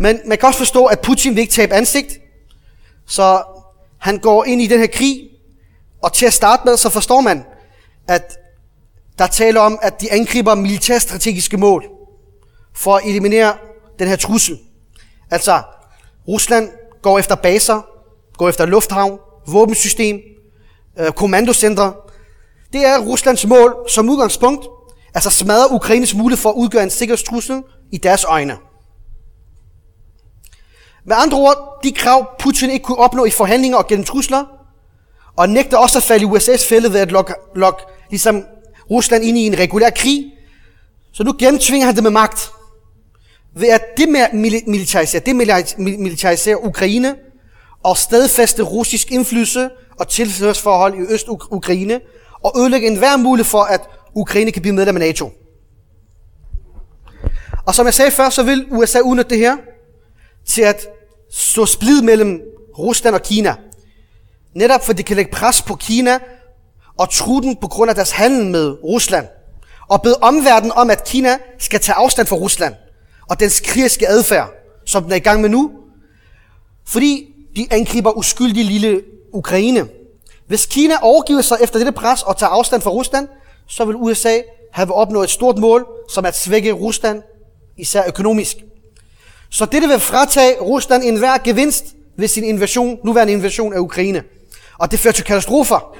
[0.00, 2.12] Men man kan også forstå, at Putin vil ikke tabe ansigt,
[3.06, 3.42] så
[3.98, 5.30] han går ind i den her krig,
[6.02, 7.44] og til at starte med, så forstår man,
[8.08, 8.36] at
[9.18, 11.84] der taler om, at de angriber militærstrategiske mål
[12.74, 13.54] for at eliminere
[13.98, 14.58] den her trussel.
[15.30, 15.62] Altså,
[16.28, 16.70] Rusland
[17.02, 17.86] går efter baser,
[18.36, 20.20] går efter lufthavn, våbensystem,
[20.98, 21.94] øh, kommandocentre.
[22.72, 24.66] Det er Ruslands mål som udgangspunkt,
[25.14, 28.56] altså smadre Ukraines mulighed for at udgøre en sikkerhedstrussel i deres øjne.
[31.06, 34.44] Med andre ord, de krav Putin ikke kunne opnå i forhandlinger og gennem trusler,
[35.36, 38.44] og nægter også at falde i USA's fælde ved at lokke, lokke ligesom
[38.90, 40.32] Rusland ind i en regulær krig.
[41.12, 42.50] Så nu gennemtvinger han det med magt.
[43.56, 45.22] Ved at demilitarisere,
[45.76, 47.14] demilitarisere Ukraine
[47.82, 52.00] og stedfæste russisk indflydelse og tilhørsforhold i Øst-Ukraine
[52.44, 53.80] og ødelægge enhver mulighed for, at
[54.14, 55.30] Ukraine kan blive medlem af NATO.
[57.66, 59.56] Og som jeg sagde før, så vil USA udnytte det her
[60.46, 60.86] til at
[61.30, 62.40] så splid mellem
[62.78, 63.54] Rusland og Kina.
[64.54, 66.18] Netop fordi det kan lægge pres på Kina
[66.98, 69.26] og true den på grund af deres handel med Rusland.
[69.88, 72.74] Og bede omverdenen om, at Kina skal tage afstand fra Rusland
[73.30, 74.50] og dens krigske adfærd,
[74.86, 75.70] som den er i gang med nu.
[76.86, 77.26] Fordi
[77.56, 79.02] de angriber uskyldige lille
[79.32, 79.88] Ukraine.
[80.46, 83.28] Hvis Kina overgiver sig efter dette pres og tager afstand fra Rusland,
[83.68, 84.40] så vil USA
[84.72, 87.22] have opnået et stort mål, som at svække Rusland,
[87.76, 88.56] især økonomisk.
[89.54, 91.84] Så dette vil fratage Rusland enhver gevinst
[92.18, 94.22] ved sin invasion, nuværende invasion af Ukraine.
[94.78, 95.96] Og det fører til katastrofer.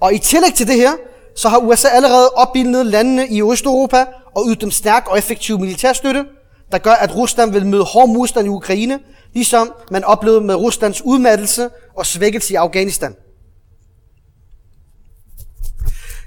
[0.00, 0.92] Og i tillæg til det her,
[1.36, 6.24] så har USA allerede opbildet landene i Østeuropa og ydet dem stærk og effektiv militærstøtte,
[6.72, 8.98] der gør, at Rusland vil møde hård modstand i Ukraine,
[9.34, 13.16] ligesom man oplevede med Ruslands udmattelse og svækkelse i Afghanistan.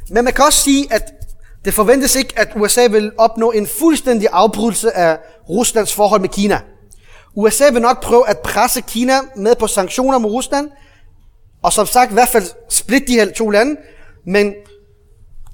[0.10, 1.21] Men man kan også sige, at
[1.66, 5.18] det forventes ikke, at USA vil opnå en fuldstændig afbrydelse af
[5.50, 6.62] Ruslands forhold med Kina.
[7.36, 10.70] USA vil nok prøve at presse Kina med på sanktioner mod Rusland,
[11.64, 13.76] og som sagt i hvert fald splitte de her to lande,
[14.26, 14.54] men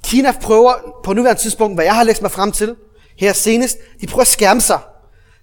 [0.03, 2.75] Kina prøver på nuværende tidspunkt, hvad jeg har læst mig frem til,
[3.19, 4.79] her senest, de prøver at skærme sig.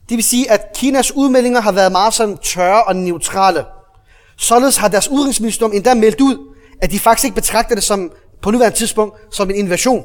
[0.09, 3.65] Det vil sige, at Kinas udmeldinger har været meget sådan tørre og neutrale.
[4.39, 8.51] Således har deres udenrigsministerium endda meldt ud, at de faktisk ikke betragter det som, på
[8.51, 10.05] nuværende tidspunkt som en invasion.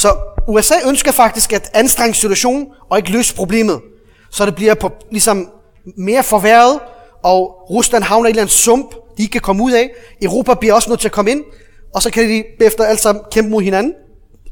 [0.00, 0.16] Så
[0.48, 3.80] USA ønsker faktisk at anstrenge situationen og ikke løse problemet.
[4.30, 5.50] Så det bliver på, ligesom
[5.96, 6.80] mere forværret,
[7.22, 9.90] og Rusland havner i en eller anden sump, de ikke kan komme ud af.
[10.22, 11.44] Europa bliver også nødt til at komme ind,
[11.94, 13.94] og så kan de efter alt sammen kæmpe mod hinanden,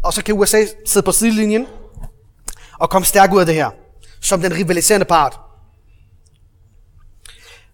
[0.05, 1.67] og så kan USA sidde på sidelinjen
[2.81, 3.71] og komme stærkt ud af det her,
[4.21, 5.39] som den rivaliserende part.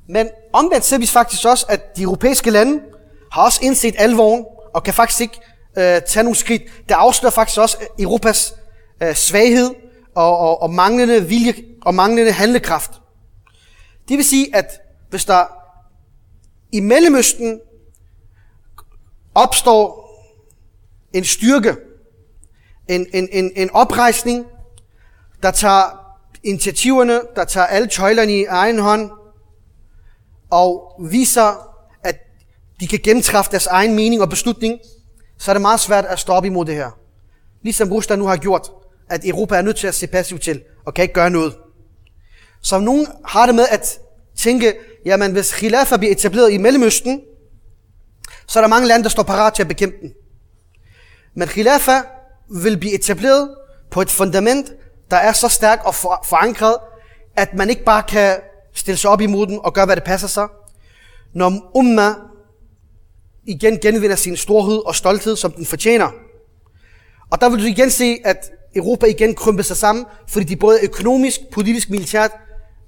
[0.08, 2.80] Men omvendt ser vi faktisk også, at de europæiske lande
[3.32, 5.40] har også indset alvoren, og kan faktisk ikke
[5.78, 6.62] øh, tage nogle skridt.
[6.88, 8.54] Det afslører faktisk også øh, Europas
[9.02, 9.70] øh, svaghed
[10.14, 12.90] og, og, og manglende vilje og manglende handlekraft.
[14.08, 15.44] Det vil sige, at hvis der
[16.72, 17.60] i Mellemøsten
[19.34, 20.04] opstår
[21.12, 21.76] en styrke,
[22.88, 24.46] en, en, en, en oprejsning,
[25.42, 25.82] der tager
[26.42, 29.10] initiativerne, der tager alle tøjlerne i egen hånd,
[30.50, 32.16] og viser, at
[32.80, 34.78] de kan gennemtræffe deres egen mening og beslutning,
[35.38, 36.90] så er det meget svært at stoppe imod det her.
[37.62, 38.70] Ligesom Rusland nu har gjort,
[39.10, 41.56] at Europa er nødt til at se passivt til, og kan ikke gøre noget.
[42.62, 43.98] Så nogen har det med at
[44.36, 47.20] tænke, jamen hvis khilafa bliver etableret i Mellemøsten,
[48.46, 50.12] så er der mange lande, der står parat til at bekæmpe den.
[51.34, 52.00] Men khilafa
[52.62, 53.54] vil blive etableret
[53.90, 54.72] på et fundament,
[55.10, 55.94] der er så stærkt og
[56.24, 56.76] forankret,
[57.36, 58.36] at man ikke bare kan
[58.74, 60.48] stille sig op imod den og gøre, hvad det passer sig.
[61.34, 62.14] Når umma
[63.46, 66.10] igen genvinder sin storhed og stolthed, som den fortjener.
[67.30, 70.78] Og der vil du igen se, at Europa igen krymper sig sammen, fordi de både
[70.82, 72.30] økonomisk, politisk, militært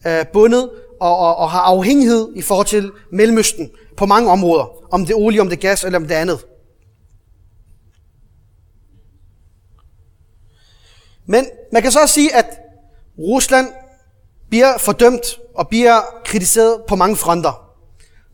[0.07, 4.95] øh, bundet og, og, og har afhængighed i forhold til Mellemøsten på mange områder.
[4.95, 6.47] Om det er olie, om det er gas eller om det er andet.
[11.27, 12.47] Men man kan så også sige, at
[13.19, 13.69] Rusland
[14.49, 17.73] bliver fordømt og bliver kritiseret på mange fronter.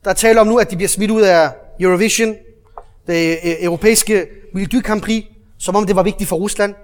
[0.05, 1.51] Der taler om nu, at de bliver smidt ud af
[1.83, 2.37] Eurovision,
[3.07, 5.25] det øh, europæiske Melody Grand Prix,
[5.59, 6.75] som om det var vigtigt for Rusland.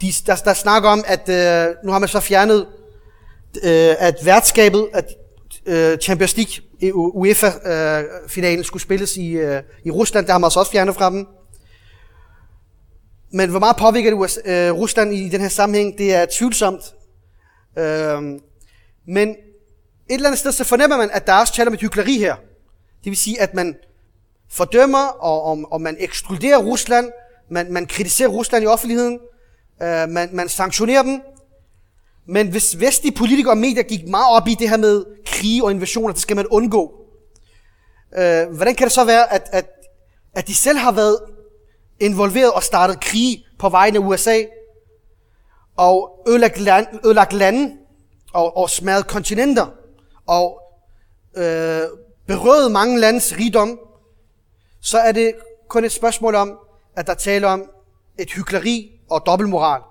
[0.00, 2.66] De, der, der snakker om, at øh, nu har man så fjernet,
[3.62, 5.14] øh, at værtskabet, at
[5.66, 6.52] øh, Champions League,
[6.92, 10.26] UEFA-finalen, øh, øh skulle spilles i, øh, i Rusland.
[10.26, 11.26] Der har man så også fjernet fra dem.
[13.32, 16.82] Men hvor meget påvirker det øh, Rusland i den her sammenhæng, det er tvivlsomt.
[17.78, 18.22] Øh,
[19.08, 19.36] men et
[20.08, 22.36] eller andet sted, så fornemmer man, at der er også tale om et hyggeleri her.
[23.06, 23.76] Det vil sige, at man
[24.50, 27.12] fordømmer, og, og, og man ekskluderer Rusland,
[27.50, 29.18] man, man kritiserer Rusland i offentligheden,
[29.82, 31.20] øh, man, man sanktionerer dem.
[32.28, 35.70] Men hvis vestlige politikere og medier gik meget op i det her med krige og
[35.70, 36.92] invasioner, det skal man undgå.
[38.18, 39.66] Øh, hvordan kan det så være, at, at,
[40.34, 41.18] at de selv har været
[42.00, 44.42] involveret og startet krig på vegne af USA,
[45.76, 47.76] og ødelagt, land, ødelagt lande,
[48.32, 49.66] og, og smadret kontinenter,
[50.26, 50.60] og
[51.36, 51.82] øh,
[52.26, 53.78] berøvet mange landes rigdom,
[54.80, 55.34] så er det
[55.68, 56.58] kun et spørgsmål om,
[56.96, 57.70] at der taler om
[58.18, 59.82] et hykleri og dobbeltmoral.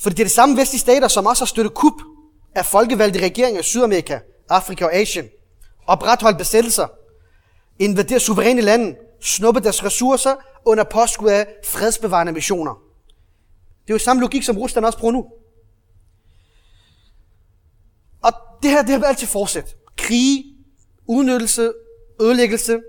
[0.00, 2.02] For det er det samme vestlige stater, som også har støttet kup
[2.54, 5.28] af folkevalgte regeringer i Sydamerika, Afrika og Asien,
[5.86, 6.86] opretholdt besættelser,
[7.78, 10.34] invaderet suveræne lande, snuppet deres ressourcer
[10.64, 12.74] under påskud af fredsbevarende missioner.
[13.82, 15.26] Det er jo samme logik, som Rusland også bruger nu.
[18.22, 18.32] Og
[18.62, 19.76] det her, det har altid fortsat.
[19.96, 20.57] Krige,
[21.08, 21.72] udnyttelse,
[22.20, 22.80] ødelæggelse,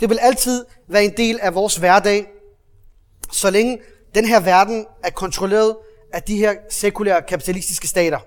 [0.00, 2.26] det vil altid være en del af vores hverdag,
[3.32, 3.78] så længe
[4.14, 5.76] den her verden er kontrolleret
[6.12, 8.18] af de her sekulære kapitalistiske stater.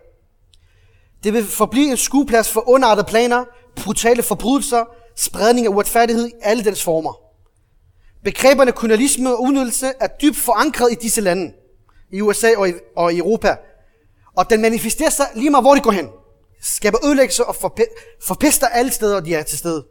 [1.24, 4.86] Det vil forblive en skueplads for underartede planer, brutale forbrydelser,
[5.16, 7.14] spredning af uretfærdighed i alle dens former.
[8.24, 11.54] Begreberne kolonialisme og udnyttelse er dybt forankret i disse lande,
[12.12, 13.56] i USA og i, og i Europa.
[14.36, 16.10] Og den manifesterer sig lige meget, hvor de går hen.
[16.66, 17.56] Skaber ødelæggelse og
[18.22, 19.86] forpester alle steder, de er til stede.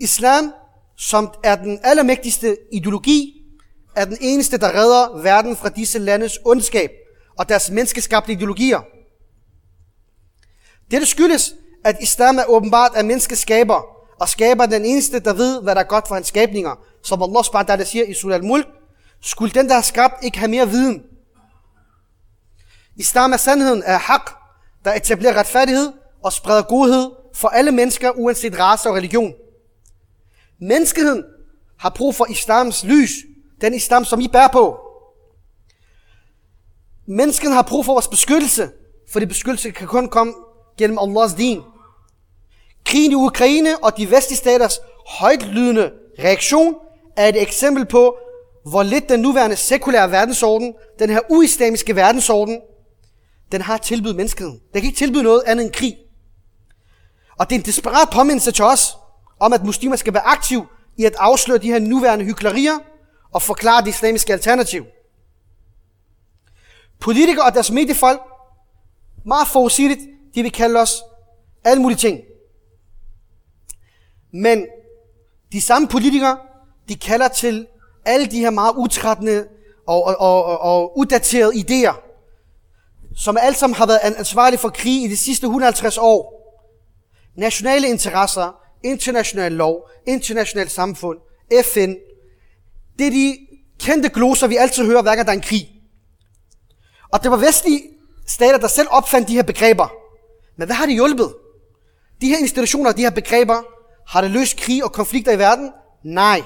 [0.00, 0.52] Islam,
[0.96, 3.42] som er den allermægtigste ideologi,
[3.96, 6.90] er den eneste, der redder verden fra disse landes ondskab
[7.38, 8.80] og deres menneskeskabte ideologier.
[10.90, 13.82] Dette skyldes, at islam er åbenbart af menneskeskaber,
[14.20, 16.86] og skaber den eneste, der ved, hvad der er godt for hans skabninger.
[17.02, 18.66] Som Allah subhanahu siger i surah al-Mulk,
[19.20, 21.02] skulle den, der har skabt, ikke have mere viden.
[22.96, 24.30] Islam er sandheden er haq,
[24.86, 25.92] der etablerer retfærdighed
[26.24, 29.34] og spreder godhed for alle mennesker, uanset race og religion.
[30.60, 31.24] Menneskeheden
[31.78, 33.10] har brug for islams lys,
[33.60, 34.80] den islam, som I bærer på.
[37.06, 38.70] Mennesken har brug for vores beskyttelse,
[39.12, 40.34] for det beskyttelse kan kun komme
[40.78, 41.62] gennem Allahs din.
[42.84, 46.74] Krigen i Ukraine og de vestlige staters højtlydende reaktion
[47.16, 48.16] er et eksempel på,
[48.70, 52.60] hvor lidt den nuværende sekulære verdensorden, den her uislamiske verdensorden,
[53.52, 54.60] den har tilbydet menneskeheden.
[54.72, 55.96] Den kan ikke tilbyde noget andet end krig.
[57.38, 58.96] Og det er en desperat påmindelse til os,
[59.40, 62.78] om at muslimer skal være aktiv i at afsløre de her nuværende hyklerier
[63.32, 64.84] og forklare det islamiske alternativ.
[67.00, 68.20] Politikere og deres mediefolk,
[69.24, 70.00] meget forudsigeligt,
[70.34, 71.02] de vil kalde os
[71.64, 72.20] alle mulige ting.
[74.32, 74.66] Men
[75.52, 76.38] de samme politikere,
[76.88, 77.66] de kalder til
[78.04, 79.48] alle de her meget utrættende
[79.86, 82.05] og, og, og, og udaterede idéer,
[83.16, 86.36] som alt sammen har været ansvarlige for krig i de sidste 150 år.
[87.36, 91.18] Nationale interesser, international lov, internationalt samfund,
[91.64, 91.94] FN.
[92.98, 93.38] Det er de
[93.78, 95.68] kendte gloser, vi altid hører, hver gang der er en krig.
[97.12, 97.82] Og det var vestlige
[98.26, 99.88] stater, der selv opfandt de her begreber.
[100.56, 101.34] Men hvad har det hjulpet?
[102.20, 103.62] De her institutioner, de her begreber,
[104.06, 105.72] har det løst krig og konflikter i verden?
[106.04, 106.42] Nej.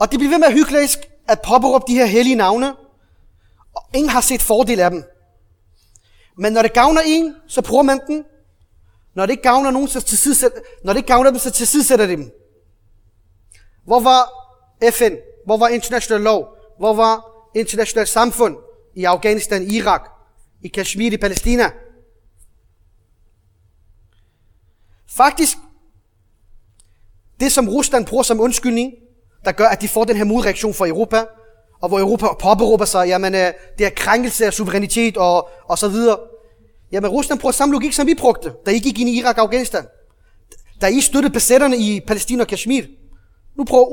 [0.00, 2.74] Og det bliver ved med at hyklerisk at påberåbe de her hellige navne,
[3.74, 5.04] og ingen har set fordel af dem.
[6.38, 8.24] Men når det gavner en, så bruger man den,
[9.14, 12.30] når det ikke gavner nogen, så tilsidesætter, når det ikke gavner dem, så tilsidesætter dem.
[13.84, 14.30] Hvor var
[14.90, 15.12] FN?
[15.44, 16.48] Hvor var international lov?
[16.78, 18.56] Hvor var international samfund
[18.94, 20.10] i Afghanistan, Irak,
[20.62, 21.70] i Kashmir, i Palæstina?
[25.06, 25.58] Faktisk,
[27.40, 28.92] det som Rusland bruger som undskyldning,
[29.44, 31.24] der gør, at de får den her modreaktion fra Europa,
[31.82, 35.88] og hvor Europa påberåber sig, jamen, øh, det er krænkelse af suverænitet og, og så
[35.88, 36.18] videre.
[36.92, 39.42] Jamen Rusland bruger samme logik, som vi brugte, da I gik ind i Irak og
[39.42, 39.86] Afghanistan.
[40.80, 42.82] Da I støttede besætterne i Palæstina og Kashmir.
[43.56, 43.86] Nu bruger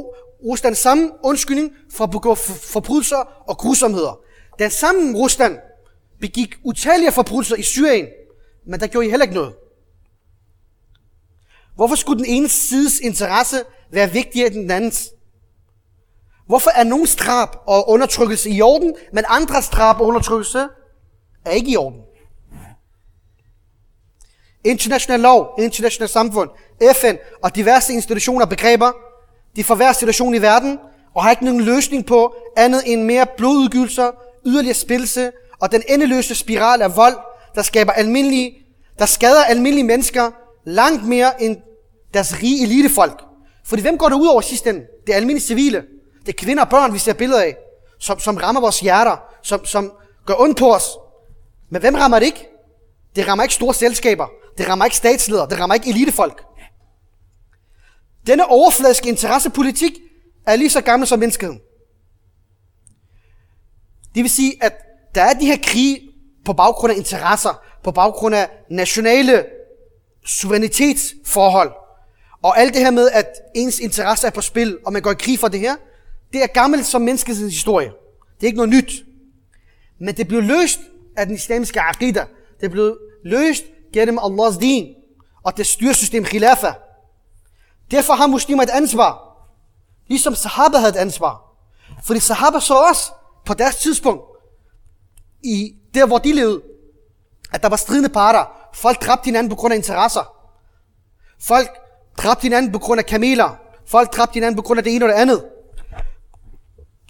[0.43, 4.19] Rusland samme undskyldning for at begå forbrydelser og grusomheder.
[4.60, 5.58] Den samme Rusland,
[6.19, 8.08] begik utallige forbrydelser i Syrien,
[8.67, 9.54] men der gjorde I heller ikke noget.
[11.75, 15.10] Hvorfor skulle den ene sides interesse være vigtigere end den andens?
[16.50, 20.68] Hvorfor er nogen drab og undertrykkelse i orden, men andres drab og undertrykkelse
[21.46, 22.00] er ikke i orden?
[24.64, 26.50] International lov, international samfund,
[26.94, 28.92] FN og diverse institutioner og begreber,
[29.56, 30.80] de forværrer situationen i verden
[31.16, 34.12] og har ikke nogen løsning på andet end mere blodudgivelser,
[34.46, 35.32] yderligere spilse
[35.62, 37.16] og den endeløse spiral af vold,
[37.56, 38.54] der skaber almindelige,
[39.00, 40.32] der skader almindelige mennesker
[40.66, 41.58] langt mere end
[42.14, 43.24] deres rige elitefolk.
[43.66, 44.82] Fordi hvem går det ud over sidst ende?
[45.08, 45.84] Det er almindelige civile.
[46.30, 47.58] Det er kvinder og børn, vi ser billeder af,
[48.00, 49.94] som, som rammer vores hjerter, som, som
[50.26, 50.84] gør ondt på os.
[51.70, 52.48] Men hvem rammer det ikke?
[53.15, 54.28] Det rammer ikke store selskaber.
[54.58, 55.50] Det rammer ikke statsledere.
[55.50, 56.44] Det rammer ikke elitefolk.
[58.28, 59.92] Denne overfladiske interessepolitik
[60.48, 61.62] er lige så gammel som menneskeheden.
[64.15, 64.74] Det vil sige, at
[65.15, 66.02] der er de her krige
[66.46, 69.46] på baggrund af interesser, på baggrund af nationale
[70.26, 71.72] suverænitetsforhold,
[72.42, 75.15] og alt det her med, at ens interesse er på spil, og man går i
[75.20, 75.76] krig for det her,
[76.34, 77.92] det er gammelt som menneskets historie.
[78.36, 79.06] Det er ikke noget nyt.
[80.00, 80.80] Men det blev løst
[81.18, 82.28] af den islamiske aqidah.
[82.62, 83.63] Det blev løst
[83.94, 84.96] gennem Allahs din
[85.44, 86.74] og det styresystem khilafa.
[87.92, 89.30] Derfor har muslimer et ansvar.
[90.08, 91.42] Ligesom sahaba havde et ansvar.
[92.04, 93.12] Fordi sahaba så også
[93.46, 94.24] på deres tidspunkt,
[95.44, 96.62] i der hvor de levede,
[97.54, 98.46] at der var stridende parter.
[98.74, 100.36] Folk dræbte hinanden på grund af interesser.
[101.39, 101.70] Folk
[102.18, 103.56] dræbte hinanden på grund af kameler.
[103.86, 105.46] Folk dræbte hinanden på grund af det ene og det andet.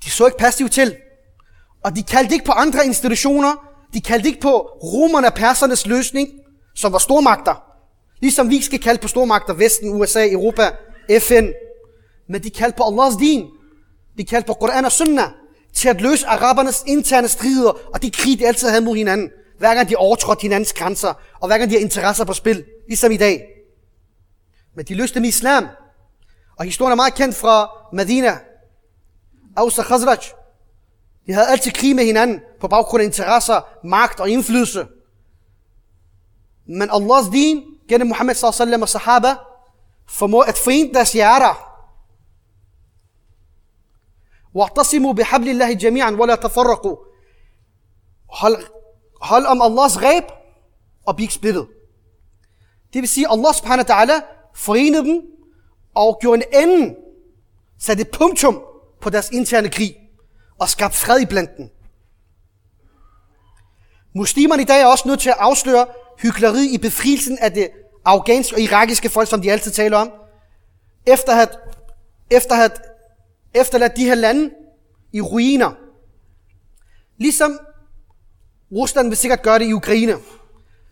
[0.09, 0.95] De så ikke passivt til.
[1.83, 3.55] Og de kaldte ikke på andre institutioner.
[3.93, 6.29] De kaldte ikke på romerne og persernes løsning,
[6.75, 7.63] som var stormagter.
[8.19, 10.71] Ligesom vi skal kalde på stormagter, Vesten, USA, Europa,
[11.19, 11.47] FN.
[12.29, 13.47] Men de kaldte på Allahs din.
[14.17, 15.29] De kaldte på Koran og Sunnah
[15.73, 19.29] til at løse arabernes interne strider og de krig, de altid havde mod hinanden.
[19.57, 23.11] Hver gang de overtrådte hinandens grænser, og hver gang de har interesser på spil, ligesom
[23.11, 23.41] i dag.
[24.75, 25.67] Men de løste dem i islam.
[26.57, 28.37] Og historien er meget kendt fra Medina.
[29.59, 30.23] Aus og Khazraj.
[31.27, 34.87] De havde altid krig med hinanden på baggrund af interesser, magt og indflydelse.
[36.65, 39.35] Men Allahs din, gennem Muhammad sallallahu og sahaba,
[40.07, 41.65] formår at forene deres hjerter.
[44.53, 46.97] واعتصموا بحبل الله جميعا ولا تفرقوا
[48.29, 48.57] hold,
[49.21, 50.23] hold om Allahs greb
[51.05, 51.67] og bliv splittet.
[52.93, 54.21] Det vil sige, at Allah subhanahu wa ta'ala
[54.55, 55.21] forenede dem
[55.95, 56.95] og gjorde en ende,
[57.79, 58.63] satte punktum
[59.01, 59.95] på deres interne krig
[60.59, 61.69] og skabt fred i blandt dem.
[64.15, 65.87] Muslimerne i dag er også nødt til at afsløre
[66.19, 67.69] hyggeleri i befrielsen af det
[68.05, 70.11] afghanske og irakiske folk, som de altid taler om,
[71.05, 71.59] efter at,
[72.31, 72.81] efter at
[73.53, 74.49] efterladt de her lande
[75.13, 75.71] i ruiner.
[77.17, 77.59] Ligesom
[78.71, 80.17] Rusland vil sikkert gøre det i Ukraine.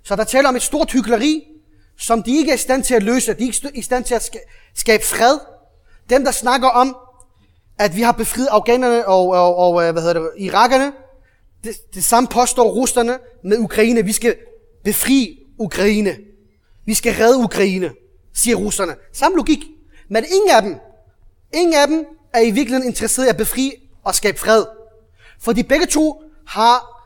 [0.04, 1.48] Så der taler om et stort hyggeleri,
[1.98, 3.34] som de ikke er i stand til at løse.
[3.34, 4.30] De er ikke i stand til at
[4.74, 5.40] skabe fred.
[6.10, 6.98] Dem, der snakker om,
[7.80, 10.94] at vi har befriet afghanerne og, og, og øh, hvad hedder det, irakerne,
[11.64, 14.06] det, det samme påstår russerne med Ukraine.
[14.06, 14.36] Vi skal
[14.84, 16.18] befri Ukraine.
[16.86, 17.92] Vi skal redde Ukraine,
[18.34, 18.96] siger russerne.
[19.14, 19.60] Samme logik.
[20.10, 20.76] Men ingen af dem,
[21.54, 23.72] ingen af dem er i virkeligheden interesseret i at befri
[24.04, 24.66] og skabe fred.
[25.40, 26.98] For de begge to har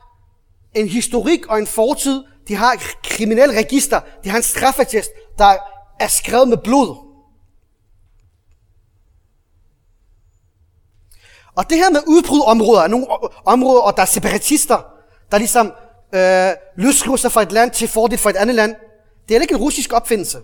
[0.74, 2.24] en historik og en fortid.
[2.48, 4.00] De har et kriminel register.
[4.24, 5.56] De har en straffetest, der
[6.00, 7.11] er skrevet med blod.
[11.56, 13.08] Og det her med udbrudområder, nogle
[13.46, 14.86] områder, og der er separatister,
[15.32, 15.72] der ligesom
[16.16, 18.76] øh, løsriver sig fra et land til fordel for et andet land,
[19.30, 20.38] det er ikke en russisk opfindelse.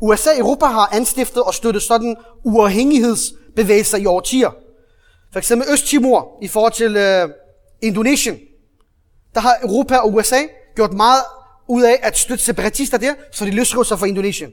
[0.00, 4.50] USA og Europa har anstiftet og støttet sådan uafhængighedsbevægelser i årtier.
[5.32, 7.28] For eksempel Østtimor i forhold til øh,
[7.82, 8.38] Indonesien.
[9.34, 10.40] Der har Europa og USA
[10.76, 11.22] gjort meget
[11.68, 14.52] ud af at støtte separatister der, så de løsriver sig fra Indonesien.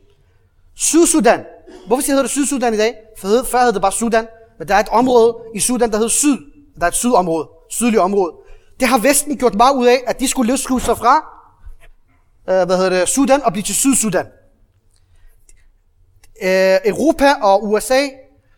[0.75, 1.45] Sydsudan.
[1.87, 2.95] Hvorfor siger det Sydsudan i dag?
[3.17, 4.27] For før hed det bare Sudan.
[4.59, 6.37] Men der er et område i Sudan, der hedder Syd.
[6.75, 7.49] Der er et sydområde.
[7.69, 8.33] sydligt område.
[8.79, 11.15] Det har Vesten gjort meget ud af, at de skulle løsrive sig fra
[12.49, 14.25] øh, hvad hedder det, Sudan og blive til Sydsudan.
[16.43, 18.07] Øh, Europa og USA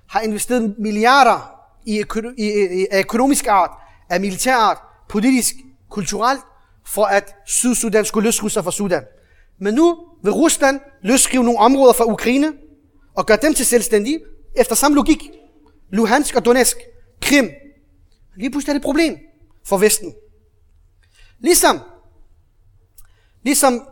[0.09, 1.51] har investeret milliarder
[1.85, 3.71] i, øko- i, i, i økonomisk art,
[4.09, 4.77] af militær art,
[5.09, 5.55] politisk,
[5.89, 6.41] kulturelt,
[6.85, 9.03] for at Sydsudan skulle løsrive sig fra Sudan.
[9.59, 12.53] Men nu vil Rusland løsrive nogle områder fra Ukraine
[13.15, 14.19] og gøre dem til selvstændige
[14.55, 15.31] efter samme logik.
[15.89, 16.77] Luhansk og Donetsk,
[17.21, 17.49] Krim.
[18.35, 19.17] Lige pludselig er det et problem
[19.65, 20.13] for Vesten.
[21.39, 21.79] Ligesom,
[23.43, 23.87] ligesom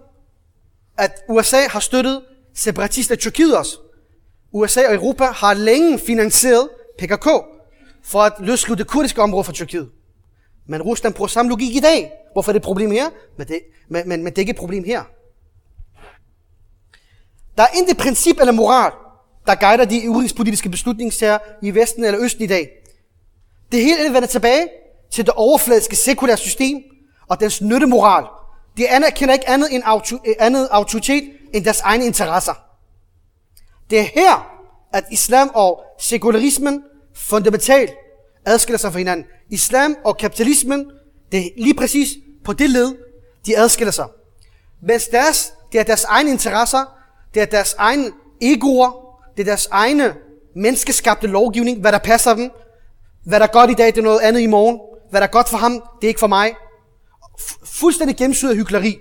[0.98, 3.78] at USA har støttet separatister i Tyrkiet også.
[4.52, 7.26] USA og Europa har længe finansieret PKK
[8.04, 9.92] for at løslutte det kurdiske område fra Tyrkiet.
[10.66, 12.12] Men Rusland bruger samme logik i dag.
[12.34, 13.10] Hvorfor er det et problem her?
[13.38, 15.04] Men det, men, men, men det er ikke et problem her.
[17.58, 18.92] Der er intet princip eller moral,
[19.48, 22.70] der guider de udenrigspolitiske beslutningstager i Vesten eller Østen i dag.
[23.72, 24.68] Det hele vender tilbage
[25.12, 26.84] til det overfladiske sekulære system
[27.28, 28.26] og dens nyttemoral.
[28.78, 31.24] De anerkender ikke andet, end auto, øh, andet autoritet
[31.54, 32.54] end deres egne interesser.
[33.90, 34.52] Det er her,
[34.94, 36.84] at islam og sekularismen
[37.16, 37.92] fundamentalt
[38.46, 39.26] adskiller sig fra hinanden.
[39.50, 40.92] Islam og kapitalismen,
[41.32, 42.10] det er lige præcis
[42.44, 42.96] på det led,
[43.46, 44.08] de adskiller sig.
[44.82, 46.86] Mens deres, det er deres egne interesser,
[47.34, 49.06] det er deres egne egoer,
[49.38, 50.16] det er deres egne
[50.56, 52.52] menneskeskabte lovgivning, hvad der passer dem.
[53.26, 54.80] Hvad der er godt i dag, det er noget andet i morgen.
[55.10, 56.56] Hvad der er godt for ham, det er ikke for mig.
[57.66, 59.00] Fuldstændig gennemsyret af hyggeleri.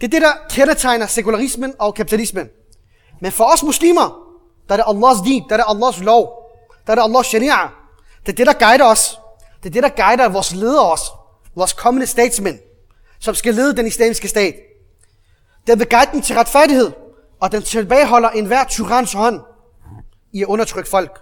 [0.00, 2.48] Det er det, der kendetegner sekularismen og kapitalismen.
[3.20, 4.18] Men for os muslimer,
[4.68, 6.50] der er det Allahs din, der er det Allahs lov,
[6.86, 7.68] der er det Allahs sharia.
[8.26, 9.18] Det er det, der guider os.
[9.62, 11.00] Det er det, der guider vores ledere os.
[11.56, 12.58] Vores kommende statsmænd,
[13.20, 14.54] som skal lede den islamiske stat.
[15.66, 16.92] Den vil guide dem til retfærdighed,
[17.44, 19.40] og den tilbageholder enhver tyrans hånd
[20.32, 21.20] i at undertrykke folk.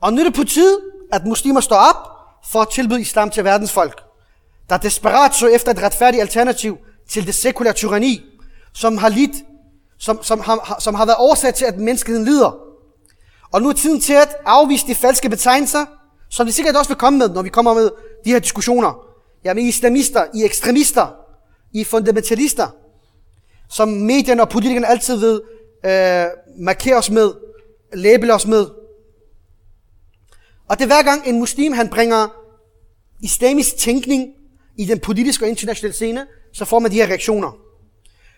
[0.00, 0.78] Og nu er det på tid,
[1.12, 1.96] at muslimer står op
[2.44, 4.02] for at tilbyde islam til verdens folk,
[4.70, 8.20] der desperat så efter et retfærdigt alternativ til det sekulære tyranni,
[8.72, 9.36] som har lidt,
[9.98, 12.56] som, som, har, som har været årsag til, at menneskeheden lider.
[13.52, 15.86] Og nu er tiden til at afvise de falske betegnelser,
[16.30, 17.90] som de sikkert også vil komme med, når vi kommer med
[18.24, 19.06] de her diskussioner.
[19.44, 21.06] Jamen, I islamister, I ekstremister,
[21.72, 22.68] I fundamentalister,
[23.72, 25.40] som medierne og politikerne altid ved
[25.84, 26.26] øh,
[26.58, 27.32] markere os med,
[27.92, 28.66] label os med.
[30.68, 32.28] Og det er hver gang en muslim, han bringer
[33.22, 34.28] islamisk tænkning
[34.78, 37.56] i den politiske og internationale scene, så får man de her reaktioner.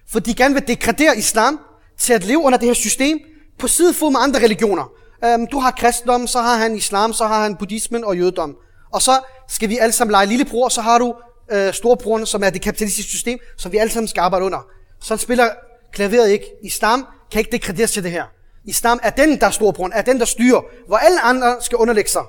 [0.08, 1.60] For de gerne vil degradere islam
[1.98, 3.18] til at leve under det her system
[3.58, 4.92] på sidefod med andre religioner.
[5.24, 8.56] Øhm, du har kristendom, så har han islam, så har han buddhismen og jødedom.
[8.92, 11.14] Og så skal vi alle sammen lege lillebror, så har du
[11.52, 14.66] øh, storebroren, som er det kapitalistiske system, som vi alle sammen skal arbejde under
[15.03, 15.49] Så spiller
[15.91, 16.45] klaveret ikke.
[16.63, 18.25] Islam kan ikke degraderes til det her.
[18.65, 22.09] Islam er den, der er storebroren, er den, der styrer, hvor alle andre skal underlægge
[22.09, 22.23] sig.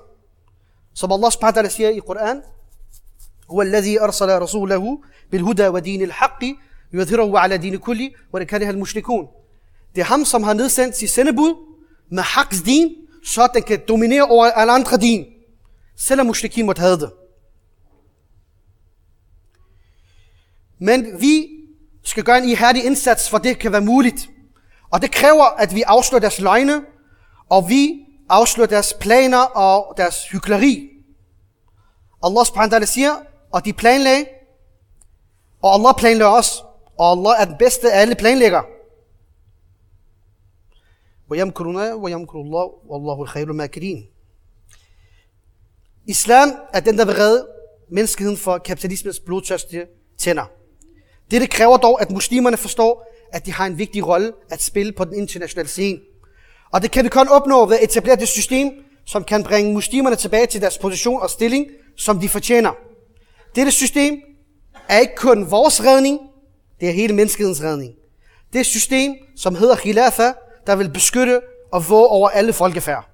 [0.94, 2.42] Som Allah subhanahu wa siger i Koran,
[3.50, 5.00] هو الذي أرسل رسوله
[5.30, 6.44] بالهدى ودين الحق
[6.92, 9.28] يظهره على دين كل ولكره المشركون.
[9.94, 11.54] Det er ham, som har nedsendt sit sendebud
[12.10, 12.94] med haks din,
[13.24, 15.26] så den kan dominere over alle andre din.
[15.96, 17.10] Selvom mushrikin måtte have det.
[20.78, 21.53] Men vi
[22.04, 24.30] skal gøre en ihærdig indsats, for det kan være muligt.
[24.90, 26.84] Og det kræver, at vi afslører deres løgne,
[27.48, 30.88] og vi afslører deres planer og deres hykleri.
[32.22, 33.12] Allah subhanahu wa ta'ala siger,
[33.52, 34.26] og de planlagde,
[35.62, 36.64] og Allah planlagde os,
[36.98, 38.62] og Allah er den bedste af alle planlægger.
[41.30, 44.06] وَيَمْكُرُنَا وَيَمْكُرُ اللَّهُ وَاللَّهُ الْخَيْرُ الْمَاكِرِينَ
[46.06, 47.46] Islam er den, der vil redde
[47.90, 49.86] menneskeheden for kapitalismens blodtørstige
[50.18, 50.44] tænder.
[51.31, 55.05] Dette kræver dog, at muslimerne forstår, at de har en vigtig rolle at spille på
[55.05, 55.99] den internationale scene.
[56.71, 58.71] Og det kan vi kun opnå ved at etablere det system,
[59.05, 61.67] som kan bringe muslimerne tilbage til deres position og stilling,
[61.97, 62.71] som de fortjener.
[63.55, 64.21] Dette system
[64.89, 66.19] er ikke kun vores redning,
[66.79, 67.93] det er hele menneskehedens redning.
[68.47, 70.33] Det er et system, som hedder Khilafa,
[70.67, 73.09] der vil beskytte og våge over alle folkefærd.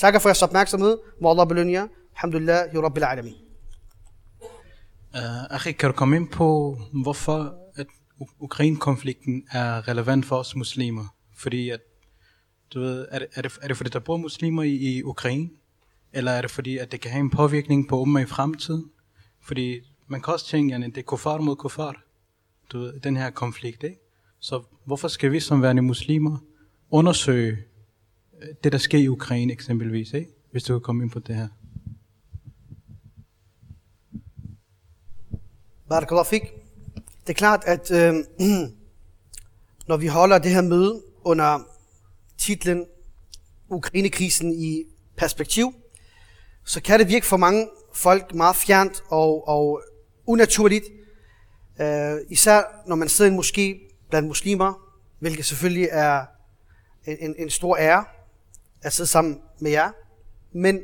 [0.00, 0.98] Tak for jeres opmærksomhed.
[1.22, 1.86] Må Allah belønne jer.
[2.16, 3.34] Alhamdulillah, Rabbil Alamin.
[5.16, 7.86] Øh, uh, Akhi, kan du komme ind på, hvorfor at
[8.38, 11.14] Ukraine-konflikten er relevant for os muslimer?
[11.36, 11.80] Fordi at,
[12.74, 15.50] du ved, er det, er det, er det fordi, der bor muslimer i, i Ukraine?
[16.12, 18.90] Eller er det fordi, at det kan have en påvirkning på umma i fremtiden?
[19.40, 22.02] Fordi man kan også tænke, at det er kuffar mod kuffar,
[22.72, 23.98] du ved, den her konflikt, ikke?
[24.40, 26.38] Så hvorfor skal vi som værende muslimer
[26.90, 27.58] undersøge
[28.42, 30.30] øh, det, der sker i Ukraine eksempelvis, ikke?
[30.50, 31.48] hvis du kan komme ind på det her?
[35.92, 36.42] Barakallah fik.
[37.20, 38.14] Det er klart, at øh,
[39.88, 41.60] når vi holder det her møde under
[42.38, 42.86] titlen
[43.68, 44.84] Ukrainekrisen i
[45.16, 45.74] perspektiv,
[46.64, 49.82] så kan det virke for mange folk meget fjernt og, og
[50.26, 50.84] unaturligt.
[51.80, 54.72] Øh, især når man sidder i en moské blandt muslimer,
[55.18, 56.24] hvilket selvfølgelig er
[57.06, 58.04] en, en, en stor ære
[58.82, 59.90] at sidde sammen med jer.
[60.52, 60.80] Men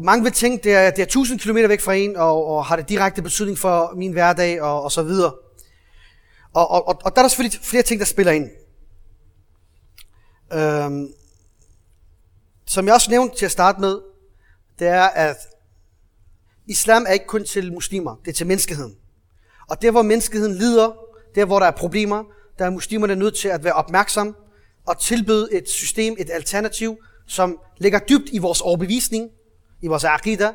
[0.00, 2.76] mange vil tænke, det er, det er 1000 km væk fra en, og, og har
[2.76, 5.32] det direkte betydning for min hverdag, og, og så videre.
[6.54, 8.50] Og, og, og, og der er der selvfølgelig flere ting, der spiller ind.
[10.52, 11.08] Øhm,
[12.66, 14.00] som jeg også nævnte til at starte med,
[14.78, 15.36] det er, at
[16.66, 18.96] islam er ikke kun til muslimer, det er til menneskeheden.
[19.68, 20.92] Og der, hvor menneskeheden lider,
[21.34, 22.24] der, hvor der er problemer,
[22.58, 24.36] der er muslimerne nødt til at være opmærksom
[24.86, 29.30] og tilbyde et system, et alternativ, som ligger dybt i vores overbevisning,
[29.82, 30.52] i vores aqida,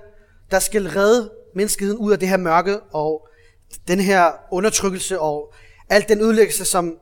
[0.52, 3.28] der skal redde menneskeheden ud af det her mørke og
[3.88, 5.54] den her undertrykkelse og
[5.90, 6.98] alt den ødelæggelse, som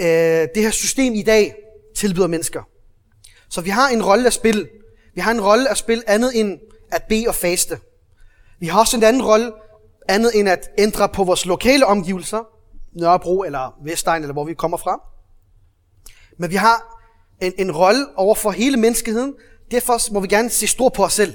[0.00, 0.06] øh,
[0.54, 1.54] det her system i dag
[1.96, 2.62] tilbyder mennesker.
[3.48, 4.68] Så vi har en rolle at spille.
[5.14, 6.58] Vi har en rolle at spille andet end
[6.92, 7.78] at bede og faste.
[8.60, 9.52] Vi har også en anden rolle,
[10.08, 12.44] andet end at ændre på vores lokale omgivelser,
[12.92, 15.00] Nørrebro eller Vestegn, eller hvor vi kommer fra.
[16.38, 17.04] Men vi har
[17.40, 19.34] en, en rolle over for hele menneskeheden.
[19.70, 21.34] Derfor må vi gerne se stort på os selv.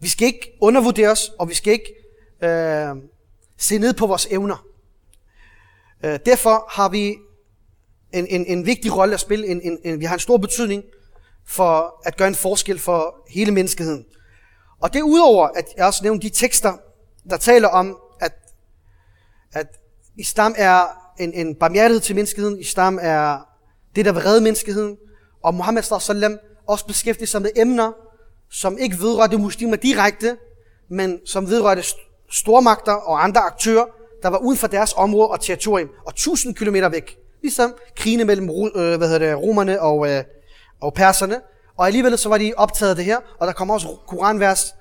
[0.00, 1.94] Vi skal ikke undervurdere os, og vi skal ikke
[2.42, 2.96] øh,
[3.56, 4.66] se ned på vores evner.
[6.04, 7.16] Øh, derfor har vi
[8.12, 9.46] en, en, en vigtig rolle at spille.
[9.46, 10.84] En, en, en, vi har en stor betydning
[11.46, 14.04] for at gøre en forskel for hele menneskeheden.
[14.80, 16.76] Og det udover, at jeg også nævnte de tekster,
[17.30, 18.32] der taler om, at,
[19.52, 19.66] at
[20.16, 20.86] islam er
[21.18, 23.48] en, en barmhjertighed til menneskeheden, islam er
[23.96, 24.96] det, der vil redde menneskeheden,
[25.42, 27.92] og Muhammed sallam også beskæftige sig med emner,
[28.50, 30.36] som ikke vedrørte muslimer direkte,
[30.88, 31.82] men som vedrørte
[32.30, 33.84] stormagter og andre aktører,
[34.22, 37.18] der var uden for deres område og territorium, og tusind kilometer væk.
[37.42, 40.24] Ligesom krigene mellem øh, hvad hedder det, romerne og, øh,
[40.80, 41.40] og perserne.
[41.76, 44.74] Og alligevel så var de optaget af det her, og der kom også koranvers,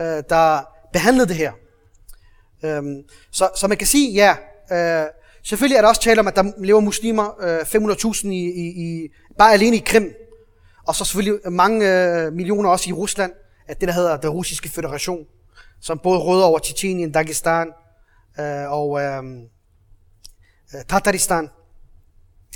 [0.00, 0.60] øh, der
[0.92, 1.52] behandlede det her.
[2.64, 4.36] Øhm, så, så man kan sige, ja,
[4.72, 5.06] øh,
[5.42, 9.08] selvfølgelig er der også tale om, at der lever muslimer øh, 500.000 i, i, i,
[9.38, 10.12] bare alene i Krim.
[10.88, 13.32] Og så selvfølgelig øh, mange øh, millioner også i Rusland,
[13.66, 15.26] at det der hedder den russiske federation,
[15.80, 17.72] som både råder over Tjetjenien, Dagestan
[18.40, 19.24] øh, og øh,
[20.74, 21.48] øh Tataristan.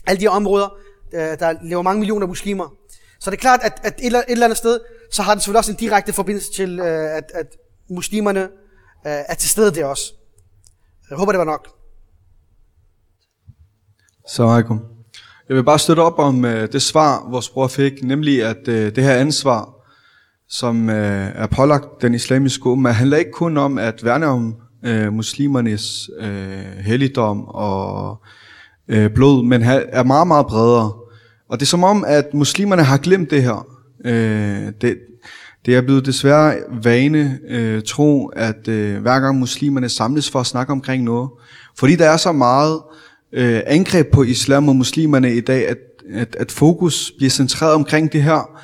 [0.07, 0.69] Alle de områder,
[1.13, 2.75] øh, der lever mange millioner muslimer.
[3.21, 4.81] Så det er klart, at, at et, eller, et eller andet sted,
[5.13, 7.57] så har det selvfølgelig også en direkte forbindelse til, øh, at, at
[7.91, 8.49] muslimerne øh,
[9.05, 10.15] er til stede der også.
[11.11, 11.69] Jeg håber, det var nok.
[14.25, 14.92] Assalamualaikum.
[15.53, 18.95] Jeg vil bare støtte op om øh, det svar, vores bror fik, nemlig at øh,
[18.95, 19.69] det her ansvar,
[20.49, 24.55] som øh, er pålagt den islamiske umma, handler ikke kun om at værne om
[25.11, 26.11] muslimernes
[26.81, 28.17] helligdom og
[29.15, 30.93] blod, men er meget, meget bredere.
[31.49, 33.67] Og det er som om, at muslimerne har glemt det her.
[34.05, 34.99] Uh, det,
[35.67, 40.47] det er blevet desværre vane øh, tro, at øh, hver gang muslimerne samles for at
[40.47, 41.31] snakke omkring noget,
[41.79, 43.02] fordi der er så meget øh,
[43.68, 45.78] angreb på islam og muslimerne i dag, at,
[46.14, 48.60] at, at fokus bliver centreret omkring det her,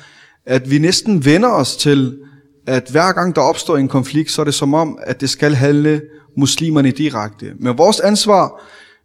[0.46, 2.18] at vi næsten vender os til,
[2.66, 5.54] at hver gang der opstår en konflikt, så er det som om, at det skal
[5.54, 6.00] handle
[6.36, 7.46] muslimerne direkte.
[7.58, 8.62] Men vores ansvar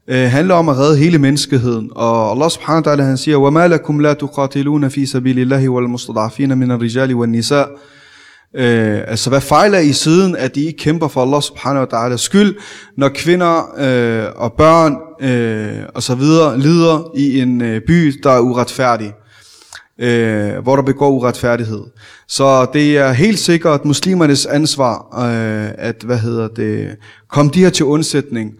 [0.08, 1.90] øh, handler om at redde hele menneskeheden.
[1.96, 6.58] Og Allah subhanahu wa ta'ala han siger, وَمَا لَكُمْ لَا تُقَاتِلُونَ فِي سَبِيلِ اللَّهِ وَالْمُسْتَضَعْفِينَ
[6.58, 7.70] مِنَ الرِّجَالِ وَالنِّسَاءِ
[8.57, 12.17] Øh, altså hvad fejler I siden, at I ikke kæmper for Allah subhanahu wa ta'ala
[12.17, 12.57] skyld,
[12.97, 18.31] når kvinder øh, og børn øh, og så videre lider i en øh, by, der
[18.31, 19.13] er uretfærdig,
[20.01, 21.83] øh, hvor der begår uretfærdighed.
[22.29, 26.97] Så det er helt sikkert muslimernes ansvar, øh, at hvad hedder det,
[27.31, 28.51] komme de her til undsætning.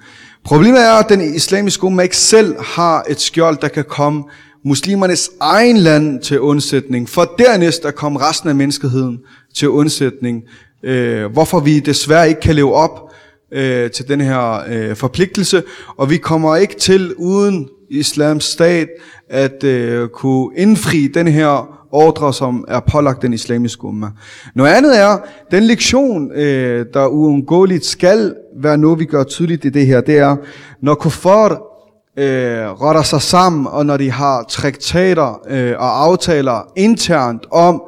[0.45, 4.25] Problemet er, at den islamiske umma ikke selv har et skjold, der kan komme
[4.65, 9.19] muslimernes egen land til undsætning, for dernæst at komme resten af menneskeheden
[9.55, 10.43] til undsætning.
[10.83, 13.13] Øh, hvorfor vi desværre ikke kan leve op
[13.53, 15.63] øh, til den her øh, forpligtelse,
[15.97, 18.89] og vi kommer ikke til uden islams stat
[19.31, 24.11] at øh, kunne indfri den her ordre, som er pålagt den islamiske umma.
[24.55, 25.19] Noget andet er,
[25.51, 30.19] den lektion, øh, der uundgåeligt skal være noget, vi gør tydeligt i det her, det
[30.19, 30.37] er,
[30.83, 31.74] når kuffar
[32.19, 37.83] øh, retter sig sammen, og når de har traktater øh, og aftaler internt om,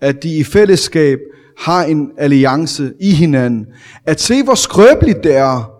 [0.00, 1.18] at de i fællesskab
[1.58, 3.66] har en alliance i hinanden.
[4.06, 5.70] At se, hvor skrøbeligt det er,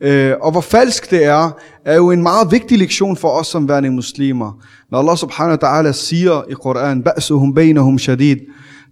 [0.00, 1.50] øh, og hvor falsk det er,
[1.84, 4.52] er jo en meget vigtig lektion for os som værende muslimer.
[4.90, 8.36] Når Allah subhanahu wa ta'ala siger i Koranen, Ba'suhum bainahum shadid,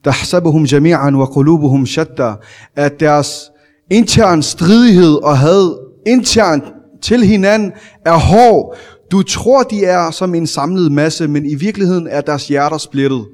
[0.04, 2.32] tahsabuhum jami'an wa qulubuhum shatta,
[2.76, 3.50] at deres
[3.90, 6.64] intern stridighed og had internt
[7.02, 7.72] til hinanden
[8.06, 8.76] er hård.
[9.10, 13.26] Du tror, de er som en samlet masse, men i virkeligheden er deres hjerter splittet.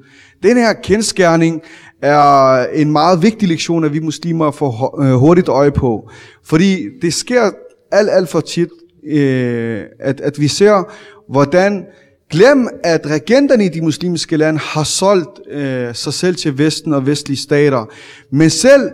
[0.43, 1.61] Den her kendskærning
[2.01, 6.09] er en meget vigtig lektion, at vi muslimer får øh, hurtigt øje på.
[6.45, 7.51] Fordi det sker
[7.91, 8.69] alt, alt for tit,
[9.07, 10.83] øh, at, at vi ser,
[11.31, 11.85] hvordan
[12.31, 17.05] Glem, at regenterne i de muslimske lande har solgt øh, sig selv til Vesten og
[17.05, 17.85] vestlige stater.
[18.31, 18.89] Men selv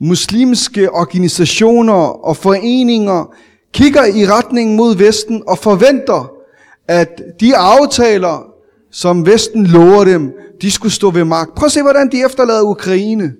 [0.00, 3.34] muslimske organisationer og foreninger
[3.72, 6.32] kigger i retningen mod Vesten og forventer,
[6.88, 8.46] at de aftaler,
[8.90, 11.54] som Vesten lover dem, de skulle stå ved magt.
[11.54, 13.32] Prøv at se, hvordan de efterlader Ukraine.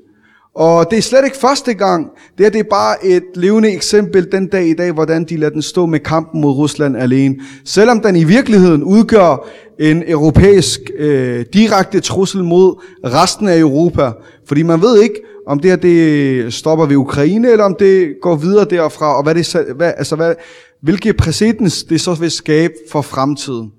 [0.54, 2.06] Og det er slet ikke første gang.
[2.38, 5.52] Det er, det er bare et levende eksempel den dag i dag, hvordan de lader
[5.52, 7.36] den stå med kampen mod Rusland alene.
[7.64, 9.48] Selvom den i virkeligheden udgør
[9.80, 14.10] en europæisk øh, direkte trussel mod resten af Europa.
[14.48, 15.14] Fordi man ved ikke,
[15.48, 19.34] om det her det stopper ved Ukraine, eller om det går videre derfra, og hvad
[19.34, 20.34] det, hvad, altså hvad,
[20.82, 23.72] hvilke præcedens det så vil skabe for fremtiden.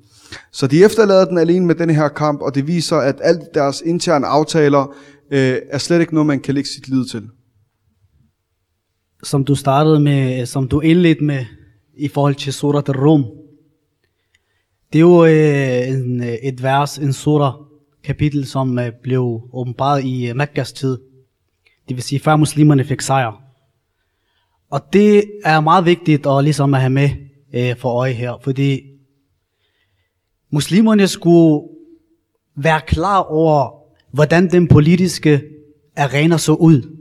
[0.52, 3.84] Så de efterlader den alene med den her kamp, og det viser, at alt deres
[3.86, 4.96] interne aftaler
[5.32, 7.30] øh, er slet ikke noget, man kan lægge sit lid til.
[9.24, 11.46] Som du startede med, øh, som du indledte med,
[11.98, 13.26] i forhold til surat al-Rum.
[14.94, 17.54] Det er jo øh, en, øh, et vers, en surah,
[18.04, 20.98] kapitel, som øh, blev åbenbart i øh, Mekkas tid.
[21.90, 23.42] Det vil sige, før muslimerne fik sejr.
[24.72, 27.10] Og det er meget vigtigt at, ligesom at have med
[27.54, 28.82] øh, for øje her, fordi
[30.52, 31.68] muslimerne skulle
[32.58, 33.70] være klar over,
[34.12, 35.42] hvordan den politiske
[35.98, 36.98] arena så ud,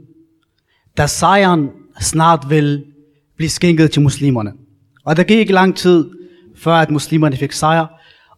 [0.97, 1.69] da sejren
[2.01, 2.85] snart vil
[3.37, 4.53] blive skænket til muslimerne.
[5.05, 6.09] Og der gik ikke lang tid,
[6.55, 7.87] før at muslimerne fik sejr,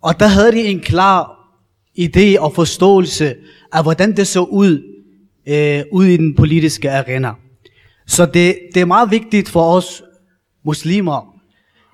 [0.02, 1.50] og der havde de en klar
[2.00, 3.36] idé og forståelse
[3.72, 4.91] af, hvordan det så ud
[5.48, 7.32] øh, ude i den politiske arena.
[8.08, 10.04] Så det, det er meget vigtigt for os
[10.66, 11.36] muslimer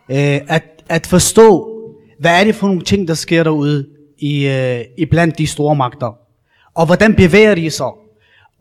[0.10, 1.74] øh, at, at forstå,
[2.20, 3.88] hvad er det for nogle ting, der sker derude
[4.18, 6.18] i, øh, i blandt de store magter.
[6.76, 7.92] Og hvordan bevæger de sig.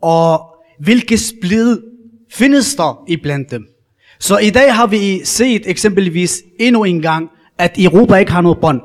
[0.01, 0.41] Og
[0.79, 1.81] hvilke splid
[2.31, 3.67] findes der i blandt dem.
[4.19, 8.57] Så i dag har vi set eksempelvis endnu en gang, at Europa ikke har noget
[8.61, 8.81] bånd.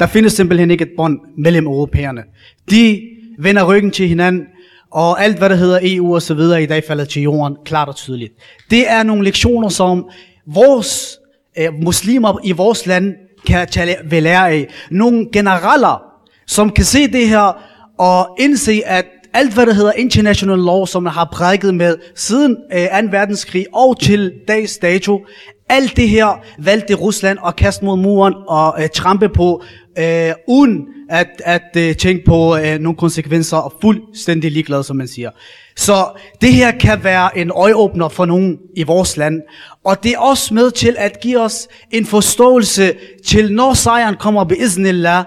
[0.00, 2.22] Der findes simpelthen ikke et bånd mellem europæerne.
[2.70, 3.00] De
[3.38, 4.46] vender ryggen til hinanden,
[4.90, 7.88] og alt hvad der hedder EU og så videre i dag falder til jorden, klart
[7.88, 8.32] og tydeligt.
[8.70, 10.08] Det er nogle lektioner, som
[10.46, 11.18] vores
[11.58, 13.14] øh, muslimer i vores land
[13.46, 14.68] kan tage ved lære af.
[14.90, 16.02] Nogle generaler,
[16.46, 17.62] som kan se det her
[17.98, 22.56] og indse, at alt hvad der hedder international law, som man har prædiket med siden
[22.72, 23.08] øh, 2.
[23.10, 25.26] verdenskrig og til dags dato,
[25.68, 29.62] alt det her valgte Rusland at kaste mod muren og øh, trampe på,
[29.98, 35.08] øh, uden at, at øh, tænke på øh, nogle konsekvenser og fuldstændig ligeglad, som man
[35.08, 35.30] siger.
[35.76, 39.42] Så det her kan være en øjeåbner for nogen i vores land.
[39.84, 42.94] Og det er også med til at give os en forståelse
[43.26, 45.24] til, når sejren kommer ved Iznillah,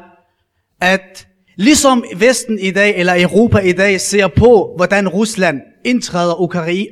[0.81, 6.41] at ligesom Vesten i dag, eller Europa i dag, ser på, hvordan Rusland indtræder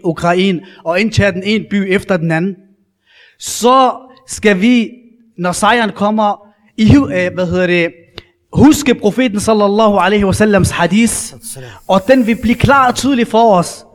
[0.06, 2.56] Ukraine og indtager den ene by efter den anden,
[3.40, 3.92] så
[4.28, 4.90] skal vi,
[5.38, 7.92] når sejren kommer, i, øh, hvad hedder det,
[8.54, 11.34] huske profeten sallallahu alaihi wasallams hadith,
[11.88, 13.86] og den vil blive klar og tydelig for os.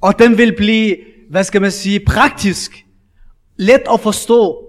[0.00, 0.96] Og den vil blive,
[1.30, 2.84] hvad skal man sige, praktisk,
[3.56, 4.64] let at forstå,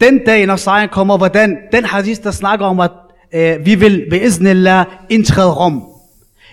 [0.00, 2.90] den dag, når sejren kommer, hvordan den hadith, der snakker om, at
[3.34, 5.82] øh, vi vil ved iznillah indtræde Rom.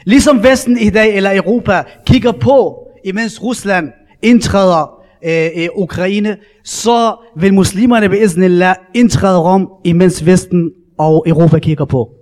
[0.05, 3.91] Ligesom Vesten i dag, eller Europa, kigger på, imens Rusland
[4.21, 4.92] indtræder
[5.25, 11.85] øh, i Ukraine, så vil muslimerne ved iznillah indtræde Rom, imens Vesten og Europa kigger
[11.85, 12.15] på.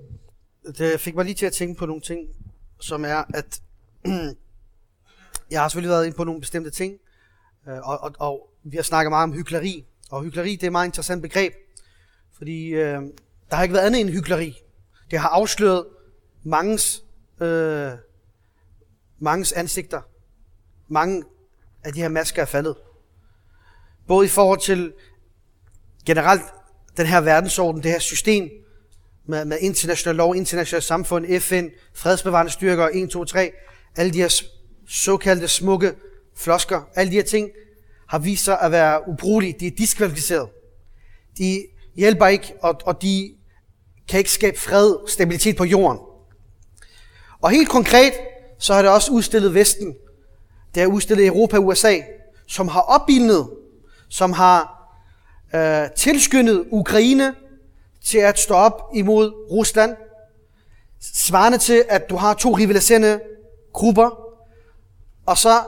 [0.78, 2.20] Det fik mig lige til at tænke på nogle ting,
[2.80, 3.62] som er, at
[5.52, 6.94] jeg har selvfølgelig været inde på nogle bestemte ting,
[7.68, 10.72] øh, og, og, og vi har snakket meget om hykleri, og hykleri det er et
[10.72, 11.54] meget interessant begreb,
[12.38, 13.02] fordi øh,
[13.50, 14.58] der har ikke været andet end hykleri.
[15.12, 15.86] Det har afsløret
[16.44, 17.04] mangens,
[17.42, 17.92] øh,
[19.20, 20.02] mangens ansigter.
[20.88, 21.24] Mange
[21.84, 22.76] af de her masker er faldet.
[24.08, 24.94] Både i forhold til
[26.06, 26.42] generelt
[26.98, 28.50] den her verdensorden, det her system
[29.28, 33.52] med, med international lov, international samfund, FN, fredsbevarende styrker, 1, 2, 3,
[33.96, 34.42] alle de her
[34.88, 35.94] såkaldte smukke
[36.36, 37.50] flosker, alle de her ting
[38.10, 39.56] har vist sig at være ubrugelige.
[39.60, 40.50] De er diskvalificeret.
[41.38, 41.64] De
[41.96, 43.34] hjælper ikke, og, og de
[44.10, 46.00] kan ikke skabe fred, stabilitet på jorden.
[47.42, 48.14] Og helt konkret,
[48.60, 49.96] så har det også udstillet Vesten.
[50.76, 51.98] Det har udstillet Europa og USA,
[52.48, 53.50] som har opbildet,
[54.12, 54.88] som har
[55.56, 57.36] øh, tilskyndet Ukraine
[58.06, 59.96] til at stå op imod Rusland.
[61.00, 63.20] Svarende til, at du har to rivaliserende
[63.74, 64.10] grupper,
[65.26, 65.60] og så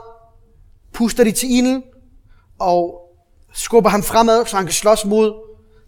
[0.92, 1.82] puster de til ilden
[2.58, 3.10] og
[3.52, 5.34] skubber ham fremad, så han kan slås mod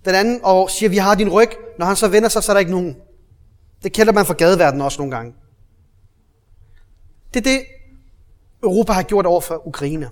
[0.05, 1.51] den anden, og siger, vi har din ryg.
[1.79, 2.97] Når han så vender sig, så er der ikke nogen.
[3.83, 5.35] Det kender man fra gadeverdenen også nogle gange.
[7.35, 7.65] Det er det,
[8.63, 10.11] Europa har gjort over for Ukraine.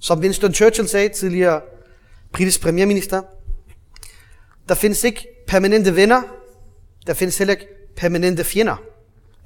[0.00, 1.60] Som Winston Churchill sagde, tidligere
[2.32, 3.22] britisk premierminister,
[4.68, 6.22] der findes ikke permanente venner,
[7.06, 8.76] der findes heller ikke permanente fjender.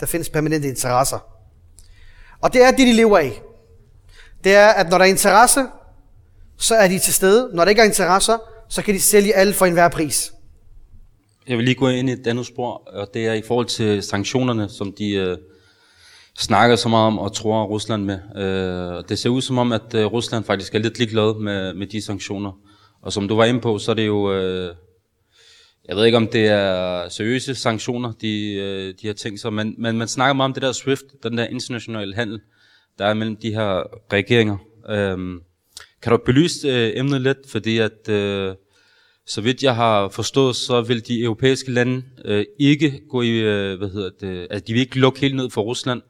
[0.01, 1.19] Der findes permanente interesser.
[2.41, 3.43] Og det er det, de lever af.
[4.45, 5.61] Det er, at når der er interesse,
[6.57, 7.51] så er de til stede.
[7.55, 8.39] Når der ikke er interesser,
[8.69, 10.33] så kan de sælge alle for enhver pris.
[11.49, 14.03] Jeg vil lige gå ind i et andet spor, og det er i forhold til
[14.03, 15.39] sanktionerne, som de øh,
[16.39, 18.19] snakker så meget om og tror Rusland med.
[18.37, 21.87] Øh, det ser ud som om, at øh, Rusland faktisk er lidt ligeglad med, med
[21.87, 22.53] de sanktioner.
[23.03, 24.33] Og som du var inde på, så er det jo...
[24.33, 24.75] Øh,
[25.89, 29.75] Jeg ved ikke, om det er seriøse sanktioner, de, øh, de har tænkt sig, men,
[29.79, 32.41] men man snakker meget om det der SWIFT, den der internationale handel,
[32.99, 33.83] der er mellem de her
[34.13, 34.57] regeringer.
[34.91, 35.19] Øh,
[36.03, 38.55] kan du belyse øh, emnet lidt, fordi at, øh,
[39.27, 43.79] så vidt jeg har forstået, så vil de europæiske lande øh, ikke gå i, øh,
[43.79, 46.03] hvad hedder det, altså de vil ikke lukke helt ned for Rusland,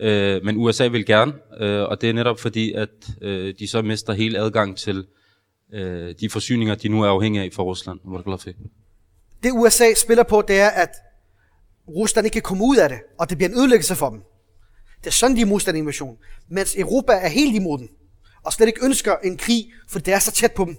[0.00, 2.88] øh, men USA vil gerne, øh, og det er netop fordi, at
[3.22, 5.06] øh, de så mister hele adgang til
[5.72, 8.00] øh, de forsyninger, de nu er afhængige af fra Rusland.
[9.42, 10.90] Det USA spiller på, det er, at
[11.88, 14.22] Rusland ikke kan komme ud af det, og det bliver en ødelæggelse for dem.
[15.00, 16.16] Det er sådan, de er modstand invasion.
[16.48, 17.88] Mens Europa er helt imod den,
[18.44, 20.76] og slet ikke ønsker en krig, for det er så tæt på dem.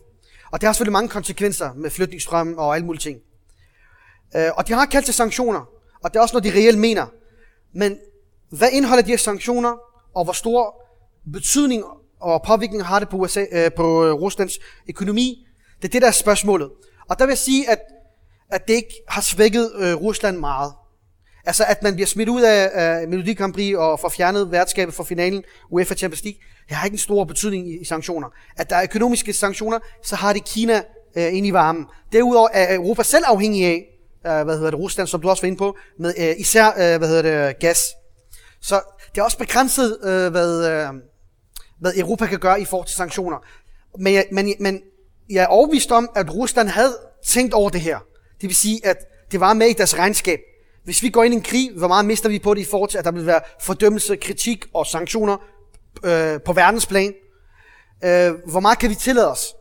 [0.52, 3.20] Og det har selvfølgelig mange konsekvenser med flytningsstrøm og alle mulige ting.
[4.36, 5.70] Øh, og de har kaldt til sanktioner,
[6.04, 7.06] og det er også noget, de reelt mener.
[7.74, 7.98] Men
[8.50, 9.78] hvad indeholder de her sanktioner,
[10.16, 10.82] og hvor stor
[11.34, 11.84] betydning
[12.20, 15.48] og påvirkning har det på, USA, øh, på Ruslands økonomi?
[15.82, 16.70] Det er det, der er spørgsmålet.
[17.10, 17.80] Og der vil jeg sige, at,
[18.52, 20.74] at det ikke har svækket øh, Rusland meget.
[21.46, 24.94] Altså, at man bliver smidt ud af, af Melodi Grand Prix og får fjernet værtskabet
[24.96, 28.28] for finalen UEFA Champions League, det har ikke en stor betydning i, i sanktioner.
[28.58, 30.84] At der er økonomiske sanktioner, så har det Kina
[31.18, 31.86] øh, ind i varmen.
[32.12, 33.86] Derudover er Europa selv afhængig af,
[34.28, 36.98] øh, hvad hedder det, Rusland, som du også var inde på, med øh, især, øh,
[36.98, 37.86] hvad hedder det, gas.
[38.62, 38.82] Så
[39.16, 40.90] det er også begrænset, øh, hvad, øh,
[41.80, 43.38] hvad Europa kan gøre i forhold til sanktioner.
[44.00, 44.82] Men, jeg, men, men
[45.30, 48.00] jeg er overvist om, at Rusland havde tænkt over det her.
[48.42, 48.98] Det vil sige, at
[49.32, 50.40] det var med i deres regnskab.
[50.84, 52.90] Hvis vi går ind i en krig, hvor meget mister vi på det i forhold
[52.90, 55.38] til, at der vil være fordømmelse, kritik og sanktioner
[56.04, 57.14] øh, på verdensplan?
[58.04, 59.54] Øh, hvor meget kan vi tillade os?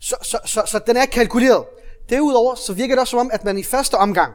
[0.00, 1.64] Så, så, så, så den er kalkuleret.
[2.10, 4.32] Derudover så virker det også som om, at man i første omgang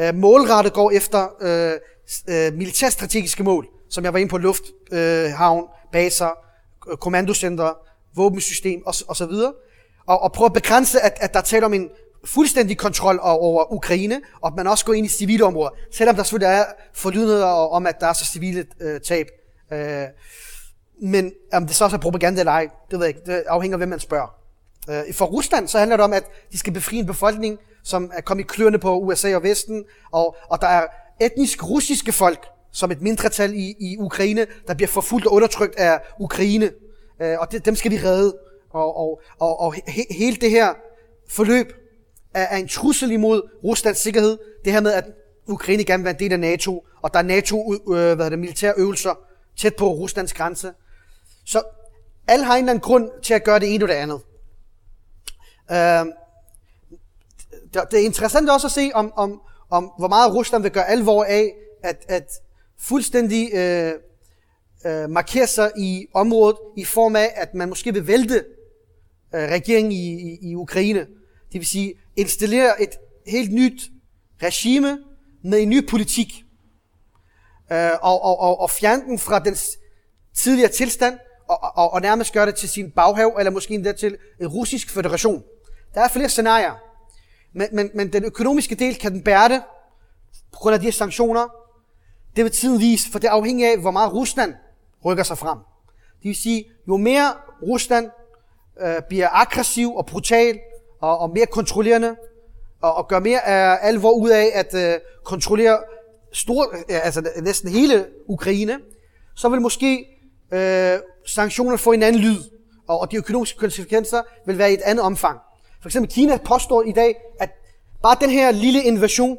[0.00, 1.78] øh, målrettet går efter øh,
[2.28, 5.30] øh, militærstrategiske mål, som jeg var inde på, luft, øh,
[5.92, 6.30] baser,
[7.00, 7.72] kommandocenter,
[8.14, 9.52] våbensystem og, og så videre.
[10.06, 11.90] Og, og prøve at begrænse, at, at der taler om en
[12.24, 16.22] fuldstændig kontrol over Ukraine, og at man også går ind i civile områder, selvom der
[16.22, 19.26] selvfølgelig er forlydende om, at der er så civile øh, tab.
[19.72, 20.04] Øh,
[21.02, 23.20] men om det så også er propaganda eller ej, det ved jeg ikke.
[23.26, 24.34] Det afhænger af, hvem man spørger.
[24.90, 28.20] Øh, for Rusland så handler det om, at de skal befri en befolkning, som er
[28.20, 30.86] kommet i kløerne på USA og Vesten, og, og der er
[31.20, 36.00] etnisk russiske folk, som et mindretal i, i Ukraine, der bliver forfulgt og undertrykt af
[36.18, 36.70] Ukraine.
[37.22, 38.36] Øh, og det, dem skal vi redde.
[38.70, 40.74] Og, og, og, og he, hele det her
[41.28, 41.72] forløb
[42.34, 44.38] er, er en trussel imod Ruslands sikkerhed.
[44.64, 45.04] Det her med, at
[45.46, 48.28] Ukraine gerne vil være en del af NATO, og der er NATO øh, hvad er
[48.28, 49.18] det, militære øvelser
[49.56, 50.72] tæt på Ruslands grænse.
[51.44, 51.62] Så
[52.28, 54.20] alle har en eller anden grund til at gøre det ene og det andet.
[55.70, 56.06] Øh,
[57.90, 59.40] det er interessant også at se, om, om,
[59.70, 62.30] om hvor meget Rusland vil gøre alvor af, at, at
[62.78, 63.92] fuldstændig øh,
[64.86, 68.44] øh, markere sig i området i form af, at man måske vil vælte
[69.34, 71.00] øh, regeringen i, i, i Ukraine.
[71.52, 72.90] Det vil sige, installere et
[73.26, 73.90] helt nyt
[74.42, 74.98] regime
[75.44, 76.44] med en ny politik.
[77.72, 79.56] Øh, og, og, og, og fjerne den fra den
[80.34, 84.16] tidligere tilstand, og, og, og nærmest gøre det til sin baghave, eller måske endda til
[84.40, 85.42] en russisk federation.
[85.94, 86.87] Der er flere scenarier.
[87.52, 89.62] Men, men, men den økonomiske del, kan den bære det,
[90.52, 91.48] på grund af de her sanktioner?
[92.36, 94.54] Det vil tiden vise, for det afhænger af, hvor meget Rusland
[95.04, 95.58] rykker sig frem.
[96.22, 98.10] Det vil sige, jo mere Rusland
[98.80, 100.58] øh, bliver aggressiv og brutal,
[101.00, 102.16] og, og mere kontrollerende,
[102.80, 105.78] og, og gør mere af alvor ud af at øh, kontrollere
[106.32, 108.78] stor, øh, altså næsten hele Ukraine,
[109.34, 110.06] så vil måske
[110.52, 112.38] øh, sanktionerne få en anden lyd,
[112.88, 115.38] og, og de økonomiske konsekvenser vil være i et andet omfang.
[115.80, 117.50] For eksempel Kina påstår i dag, at
[118.02, 119.38] bare den her lille invasion,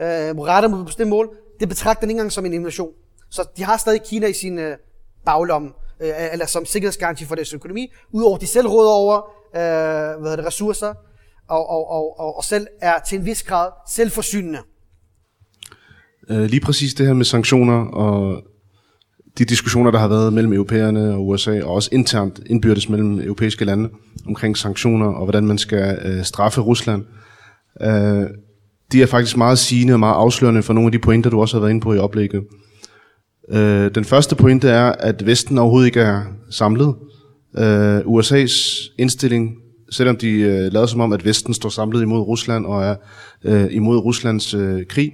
[0.00, 2.90] øh, rettet mod bestemt mål, det betragter den ikke engang som en invasion.
[3.30, 4.76] Så de har stadig Kina i sin øh,
[5.24, 5.70] baglomme,
[6.00, 9.16] øh, eller som sikkerhedsgaranti for deres økonomi, udover de selv råder over
[9.56, 10.94] øh, hvad det, ressourcer,
[11.48, 14.58] og, og, og, og, og selv er til en vis grad selvforsynende.
[16.30, 18.42] Øh, lige præcis det her med sanktioner og
[19.38, 23.64] de diskussioner, der har været mellem europæerne og USA, og også internt indbyrdes mellem europæiske
[23.64, 23.88] lande
[24.26, 27.04] omkring sanktioner og hvordan man skal øh, straffe Rusland,
[27.82, 28.24] øh,
[28.92, 31.56] de er faktisk meget sigende og meget afslørende for nogle af de pointer, du også
[31.56, 32.42] har været inde på i oplægget.
[33.52, 36.94] Øh, den første pointe er, at Vesten overhovedet ikke er samlet.
[37.58, 39.56] Øh, USA's indstilling,
[39.90, 42.96] selvom de øh, lader som om, at Vesten står samlet imod Rusland og er
[43.44, 45.12] øh, imod Ruslands øh, krig,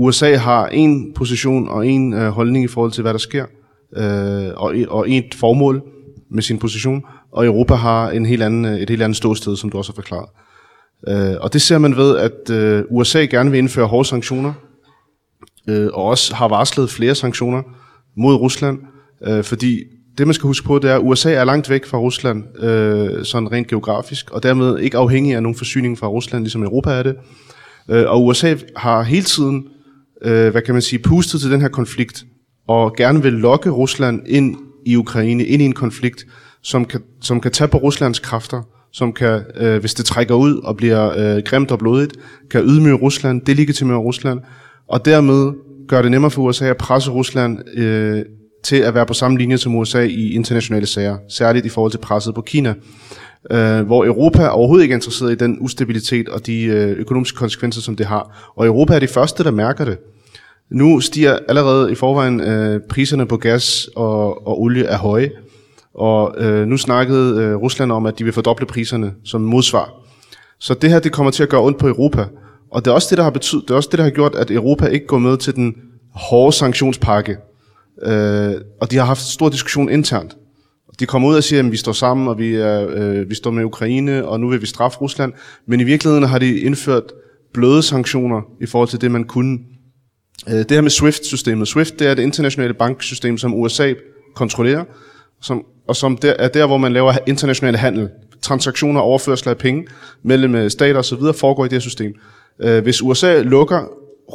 [0.00, 3.44] USA har en position og en øh, holdning i forhold til, hvad der sker,
[3.96, 5.82] øh, og, og et formål
[6.30, 9.70] med sin position, og Europa har en helt anden, øh, et helt andet ståsted, som
[9.70, 10.28] du også har forklaret.
[11.08, 14.52] Øh, og det ser man ved, at øh, USA gerne vil indføre hårde sanktioner,
[15.68, 17.62] øh, og også har varslet flere sanktioner
[18.16, 18.78] mod Rusland,
[19.26, 19.78] øh, fordi
[20.18, 23.24] det man skal huske på, det er, at USA er langt væk fra Rusland, øh,
[23.24, 27.02] sådan rent geografisk, og dermed ikke afhængig af nogen forsyning fra Rusland, ligesom Europa er
[27.02, 27.16] det.
[27.90, 29.68] Øh, og USA har hele tiden,
[30.24, 32.24] øh, hvad kan man sige, pustet til den her konflikt,
[32.68, 34.56] og gerne vil lokke Rusland ind
[34.86, 36.26] i Ukraine, ind i en konflikt,
[36.62, 38.62] som kan, som kan tage på Ruslands kræfter,
[38.92, 42.12] som kan, øh, hvis det trækker ud og bliver øh, grimt og blodigt,
[42.50, 44.40] kan ydmyge Rusland, delegitimere Rusland,
[44.88, 45.52] og dermed
[45.88, 48.24] gøre det nemmere for USA at presse Rusland øh,
[48.64, 51.98] til at være på samme linje som USA i internationale sager, særligt i forhold til
[51.98, 52.74] presset på Kina,
[53.50, 57.80] øh, hvor Europa overhovedet ikke er interesseret i den ustabilitet og de øh, økonomiske konsekvenser,
[57.80, 58.52] som det har.
[58.56, 59.98] Og Europa er de første, der mærker det.
[60.70, 65.30] Nu stiger allerede i forvejen øh, priserne på gas og, og olie er høje,
[65.94, 69.90] og øh, nu snakkede øh, Rusland om, at de vil fordoble priserne som modsvar.
[70.60, 72.24] Så det her det kommer til at gøre ondt på Europa.
[72.72, 74.34] Og det er også det, der har betydet, det er også det, der har gjort,
[74.34, 75.76] at Europa ikke går med til den
[76.14, 77.36] hårde sanktionspakke.
[78.02, 80.36] Øh, og de har haft stor diskussion internt.
[81.00, 83.50] De kommer ud og siger, at vi står sammen, og vi, er, øh, vi står
[83.50, 85.32] med Ukraine, og nu vil vi straffe Rusland.
[85.66, 87.02] Men i virkeligheden har de indført
[87.52, 89.58] bløde sanktioner i forhold til det, man kunne.
[90.48, 91.68] Øh, det her med SWIFT-systemet.
[91.68, 93.94] SWIFT det er det internationale banksystem, som USA
[94.34, 94.84] kontrollerer,
[95.40, 98.08] som, og som der, er der, hvor man laver international handel.
[98.42, 99.86] Transaktioner og overførsler af penge
[100.22, 101.18] mellem øh, stater osv.
[101.34, 102.14] foregår i det her system.
[102.62, 103.84] Øh, hvis USA lukker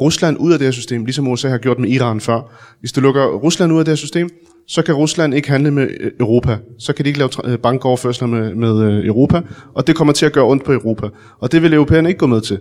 [0.00, 2.40] Rusland ud af det her system, ligesom USA har gjort med Iran før,
[2.80, 4.30] hvis du lukker Rusland ud af det her system,
[4.66, 6.58] så kan Rusland ikke handle med øh, Europa.
[6.78, 9.40] Så kan de ikke lave øh, bankoverførsler med, med øh, Europa,
[9.74, 11.08] og det kommer til at gøre ondt på Europa.
[11.38, 12.60] Og det vil europæerne ikke gå med til.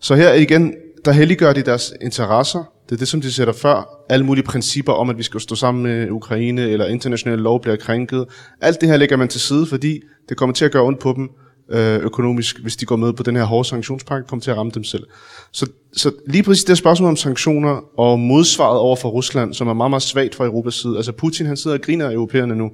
[0.00, 0.74] Så her igen,
[1.04, 2.70] der helliggør de deres interesser.
[2.88, 4.04] Det er det, som de sætter før.
[4.08, 7.76] Alle mulige principper om, at vi skal stå sammen med Ukraine, eller international lov bliver
[7.76, 8.24] krænket.
[8.60, 11.12] Alt det her lægger man til side, fordi det kommer til at gøre ondt på
[11.16, 11.30] dem
[11.68, 14.72] øh, økonomisk, hvis de går med på den her hårde sanktionspakke, kommer til at ramme
[14.74, 15.06] dem selv.
[15.52, 19.74] Så, så lige præcis det spørgsmål om sanktioner og modsvaret over for Rusland, som er
[19.74, 20.96] meget, meget svagt fra Europas side.
[20.96, 22.70] Altså Putin, han sidder og griner af europæerne nu,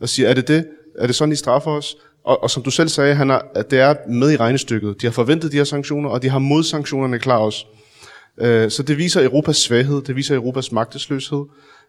[0.00, 0.66] og siger, er det det?
[0.98, 1.96] Er det sådan, de straffer os?
[2.24, 5.00] Og, og som du selv sagde, han er, at det er med i regnestykket.
[5.00, 7.66] De har forventet de her sanktioner, og de har modsanktionerne klar også.
[8.40, 11.44] Øh, så det viser Europas svaghed, det viser Europas magtesløshed,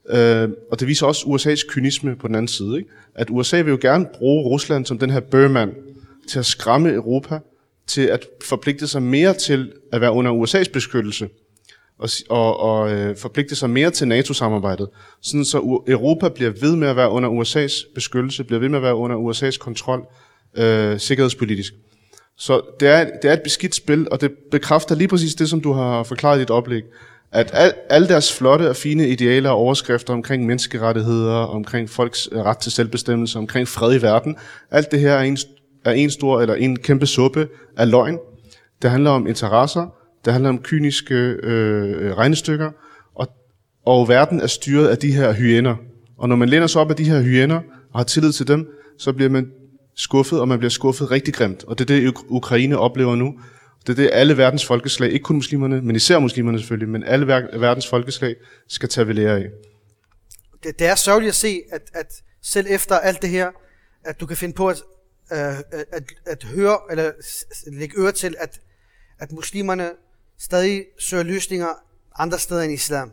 [0.10, 2.78] øh, og det viser også USA's kynisme på den anden side.
[2.78, 2.90] Ikke?
[3.16, 5.72] At USA vil jo gerne bruge Rusland som den her børmand,
[6.30, 7.40] til at skræmme Europa,
[7.88, 11.30] til at forpligte sig mere til at være under USA's beskyttelse,
[12.00, 14.90] og, og, og øh, forpligte sig mere til NATO-samarbejdet,
[15.22, 15.58] sådan så
[15.88, 19.16] Europa bliver ved med at være under USA's beskyttelse, bliver ved med at være under
[19.16, 20.06] USA's kontrol
[20.58, 21.74] øh, sikkerhedspolitisk.
[22.38, 25.62] Så det er, det er et beskidt spil, og det bekræfter lige præcis det, som
[25.62, 26.84] du har forklaret i dit oplæg,
[27.32, 32.58] at al, alle deres flotte og fine idealer og overskrifter omkring menneskerettigheder, omkring folks ret
[32.58, 34.36] til selvbestemmelse, omkring fred i verden,
[34.72, 35.38] alt det her er en
[35.86, 38.18] er en stor eller en kæmpe suppe af løgn.
[38.82, 42.72] Det handler om interesser, det handler om kyniske øh, regnestykker,
[43.16, 43.28] og,
[43.86, 45.76] og verden er styret af de her hyæner.
[46.18, 47.60] Og når man læner sig op af de her hyæner
[47.94, 48.68] og har tillid til dem,
[48.98, 49.52] så bliver man
[49.96, 51.64] skuffet, og man bliver skuffet rigtig grimt.
[51.64, 53.40] Og det er det, Ukraine oplever nu.
[53.88, 57.28] Det er det, alle verdens folkeslag, ikke kun muslimerne, men især muslimerne selvfølgelig, men alle
[57.28, 58.36] verdens folkeslag
[58.68, 59.46] skal tage ved lære af.
[60.64, 63.50] Det, det er sørgeligt at se, at, at selv efter alt det her,
[64.06, 64.82] at du kan finde på at
[65.32, 65.58] øh,
[65.92, 67.12] at, at høre, eller
[67.68, 68.62] lægge øre til, at,
[69.20, 69.92] at muslimerne
[70.38, 71.68] stadig søger løsninger
[72.16, 73.12] andre steder end islam.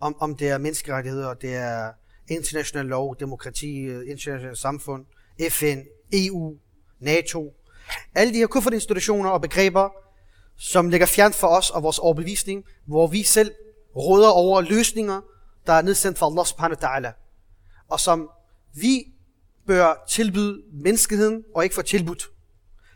[0.00, 1.92] Om, om det er menneskerettigheder, det er
[2.28, 5.04] international lov, demokrati, øh, internationalt samfund,
[5.50, 5.78] FN,
[6.12, 6.56] EU,
[7.00, 7.54] NATO.
[8.14, 9.90] Alle de her kuffertinstitutioner og begreber,
[10.56, 13.52] som ligger fjernt for os og vores overbevisning, hvor vi selv
[13.96, 15.20] råder over løsninger,
[15.66, 17.12] der er nedsendt fra Allah subhanahu wa ta'ala,
[17.88, 18.30] og som
[18.74, 19.13] vi
[19.66, 22.30] bør tilbyde menneskeheden og ikke få tilbudt.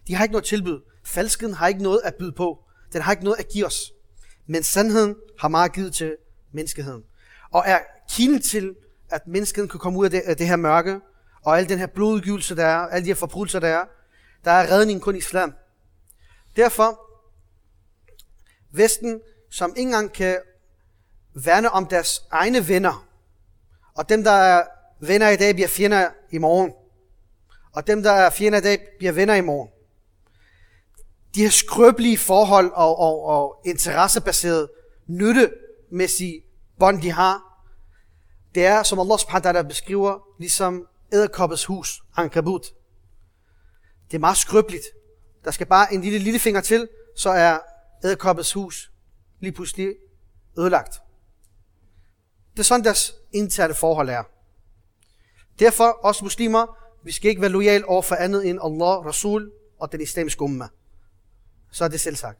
[0.06, 0.80] De har ikke noget tilbud.
[1.04, 2.64] Falskheden har ikke noget at byde på.
[2.92, 3.92] Den har ikke noget at give os.
[4.46, 6.16] Men sandheden har meget givet til
[6.52, 7.02] menneskeheden.
[7.50, 7.78] Og er
[8.10, 8.74] kilden til,
[9.10, 11.00] at menneskeheden kan komme ud af det, af det her mørke,
[11.44, 13.84] og al den her blodudgivelse, der er, alle de her forbrydelser, der er,
[14.44, 15.54] der er redningen kun i islam.
[16.56, 17.00] Derfor,
[18.70, 20.38] Vesten, som ikke engang kan
[21.44, 23.08] værne om deres egne venner,
[23.94, 24.64] og dem, der er
[25.00, 26.72] venner i dag, bliver fjender i morgen.
[27.72, 29.68] Og dem, der er fjender i dag, bliver venner i morgen.
[31.34, 34.68] De her skrøbelige forhold og, og, og interessebaseret
[35.06, 36.42] nyttemæssige
[36.78, 37.64] bånd, de har,
[38.54, 42.66] det er, som Allah subhanahu wa beskriver, ligesom æderkoppets hus, ankabut.
[44.10, 44.84] Det er meget skrøbeligt.
[45.44, 47.58] Der skal bare en lille lille finger til, så er
[48.04, 48.92] æderkoppets hus
[49.40, 49.94] lige pludselig
[50.58, 51.00] ødelagt.
[52.52, 54.22] Det er sådan, deres interne forhold er.
[55.58, 59.92] Derfor, os muslimer, vi skal ikke være lojale over for andet end Allah, Rasul og
[59.92, 60.68] den islamiske umma.
[61.70, 62.38] Så er det selv sagt.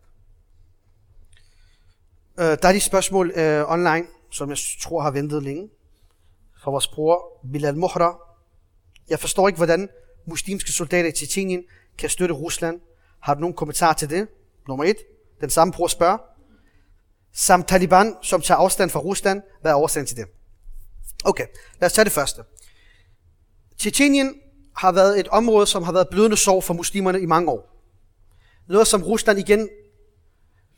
[2.38, 5.70] Uh, der er de spørgsmål uh, online, som jeg tror har ventet længe.
[6.62, 8.18] fra vores bror Bilal Mohra.
[9.08, 9.88] Jeg forstår ikke, hvordan
[10.26, 11.64] muslimske soldater i Tjetjenien
[11.98, 12.80] kan støtte Rusland.
[13.20, 14.28] Har du nogen kommentar til det?
[14.68, 14.96] Nummer et.
[15.40, 16.18] Den samme bror spørger.
[17.32, 19.42] Samt Taliban, som tager afstand fra Rusland.
[19.60, 20.26] Hvad er årsagen til det?
[21.24, 21.46] Okay,
[21.80, 22.42] lad os tage det første.
[23.78, 24.34] Tjetjenien
[24.76, 27.74] har været et område, som har været blødende sorg for muslimerne i mange år.
[28.68, 29.68] Noget, som Rusland igen,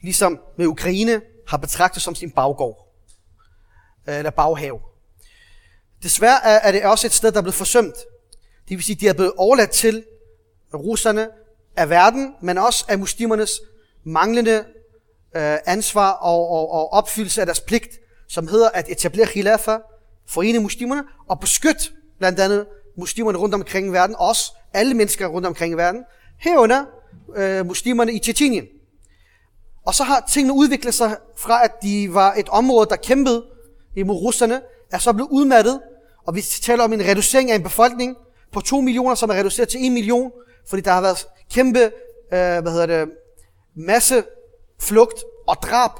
[0.02, 2.94] ligesom med Ukraine, har betragtet som sin baggård.
[4.08, 4.80] Øh, eller baghave.
[6.02, 7.94] Desværre er det også et sted, der er blevet forsømt.
[8.68, 10.04] Det vil sige, at de er blevet overladt til
[10.74, 11.28] russerne
[11.76, 13.60] af verden, men også af muslimernes
[14.04, 14.64] manglende
[15.36, 17.98] øh, ansvar og, og, og opfyldelse af deres pligt,
[18.28, 19.78] som hedder at etablere khilafa,
[20.26, 22.66] forene muslimerne og beskytte blandt andet
[22.98, 26.04] muslimerne rundt omkring i verden, os, alle mennesker rundt omkring i verden,
[26.38, 26.84] herunder
[27.36, 28.64] øh, muslimerne i Tjetjenien.
[29.86, 33.44] Og så har tingene udviklet sig fra, at de var et område, der kæmpede
[33.96, 34.60] imod russerne,
[34.92, 35.80] er så blevet udmattet,
[36.26, 38.16] og vi taler om en reducering af en befolkning
[38.52, 40.32] på 2 millioner, som er reduceret til 1 million,
[40.68, 41.90] fordi der har været kæmpe, øh,
[42.30, 43.08] hvad hedder det,
[43.74, 44.24] masse
[44.80, 45.90] flugt og drab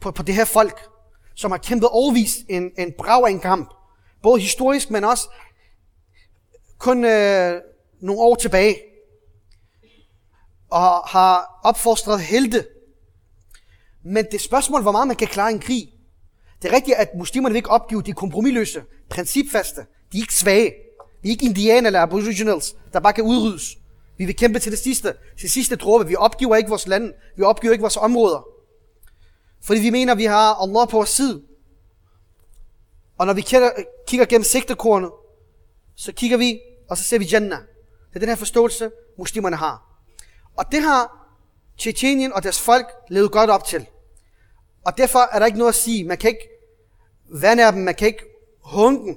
[0.00, 0.88] på, på det her folk,
[1.34, 3.74] som har kæmpet overvist en, en brav af en kamp.
[4.22, 5.28] Både historisk, men også
[6.80, 7.60] kun øh,
[8.00, 8.76] nogle år tilbage.
[10.70, 12.66] Og har opfostret helte.
[14.04, 15.92] Men det spørgsmål, hvor meget man kan klare en krig.
[16.62, 19.80] Det er rigtigt, at muslimerne vil ikke opgive, de kompromilløse, principfaste.
[20.12, 20.72] De er ikke svage.
[21.22, 23.76] Vi er ikke indianer eller aboriginals, der bare kan udryddes.
[24.18, 26.06] Vi vil kæmpe til det sidste, til sidste dråbe.
[26.06, 27.12] Vi opgiver ikke vores land.
[27.36, 28.46] Vi opgiver ikke vores områder.
[29.62, 31.42] Fordi vi mener, vi har Allah på vores side.
[33.18, 33.40] Og når vi
[34.06, 35.10] kigger gennem sigtekornet,
[35.96, 36.60] så kigger vi,
[36.90, 37.58] og så ser vi Jannah.
[38.08, 39.82] Det er den her forståelse, muslimerne har.
[40.56, 41.26] Og det har
[41.78, 43.86] Tjetjenien og deres folk levet godt op til.
[44.84, 46.04] Og derfor er der ikke noget at sige.
[46.04, 46.48] Man kan ikke
[47.28, 48.24] vande af dem, man kan ikke
[48.60, 49.16] hunde dem.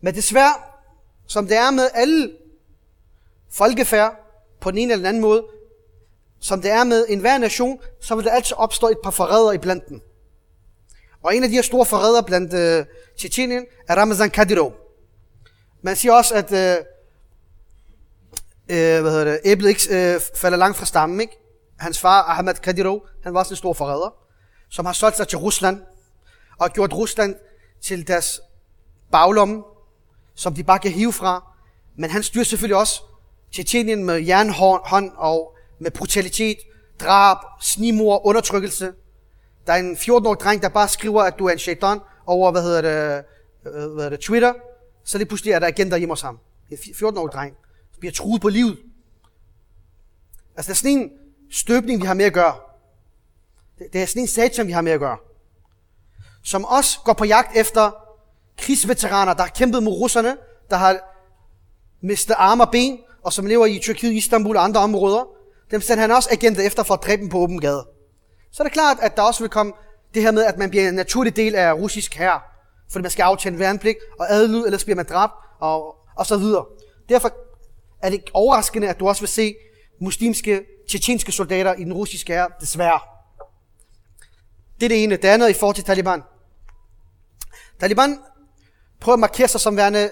[0.00, 0.54] Men desværre,
[1.26, 2.32] som det er med alle
[3.50, 4.16] folkefærd
[4.60, 5.46] på den ene eller den anden måde,
[6.40, 9.58] som det er med enhver nation, så vil der altid opstå et par forrædere i
[9.58, 10.00] blandt dem.
[11.22, 12.86] Og en af de her store forrædere blandt uh,
[13.18, 14.87] Tjetjenien er Ramazan Kadyrov.
[15.88, 16.76] Man siger også, at øh,
[18.68, 21.20] øh, hvad hedder det, æblet ikke øh, falder langt fra stammen.
[21.20, 21.38] Ikke?
[21.78, 24.14] Hans far, Ahmad Kadirov, han var også en stor forræder,
[24.70, 25.82] som har solgt sig til Rusland,
[26.58, 27.36] og gjort Rusland
[27.82, 28.40] til deres
[29.12, 29.62] baglomme,
[30.34, 31.52] som de bare kan hive fra.
[31.96, 33.02] Men han styrer selvfølgelig også
[33.52, 36.58] Tjetjenien med jernhånd og med brutalitet,
[37.00, 38.92] drab, snimor, undertrykkelse.
[39.66, 42.62] Der er en 14-årig dreng, der bare skriver, at du er en shaitan over, hvad
[42.62, 43.24] hedder det,
[43.66, 44.52] øh, hvad hedder det Twitter.
[45.08, 46.38] Så det pludselig er der agenter hjemme hos ham.
[46.70, 47.56] En 14-årig dreng.
[47.92, 48.78] som bliver truet på livet.
[50.56, 51.10] Altså, det er sådan en
[51.50, 52.56] støbning, vi har med at gøre.
[53.92, 55.16] Det er sådan en satan, vi har med at gøre.
[56.42, 57.90] Som også går på jagt efter
[58.58, 60.36] krigsveteraner, der har kæmpet mod russerne,
[60.70, 60.98] der har
[62.00, 65.24] mistet arme og ben, og som lever i Tyrkiet, Istanbul og andre områder.
[65.70, 67.86] Dem sender han også agenter efter for at dræbe dem på åben gade.
[68.50, 69.72] Så er det klart, at der også vil komme
[70.14, 72.40] det her med, at man bliver en naturlig del af russisk herre
[72.90, 76.66] fordi man skal aftjene værnepligt og adlyd, ellers bliver man dræbt, og, og så videre.
[77.08, 77.32] Derfor
[78.02, 79.54] er det overraskende, at du også vil se
[80.00, 83.00] muslimske, tjetjenske soldater i den russiske hær, desværre.
[84.80, 85.16] Det er det ene.
[85.16, 86.22] Det andet i forhold til Taliban.
[87.80, 88.18] Taliban
[89.00, 90.10] prøver at markere sig som værende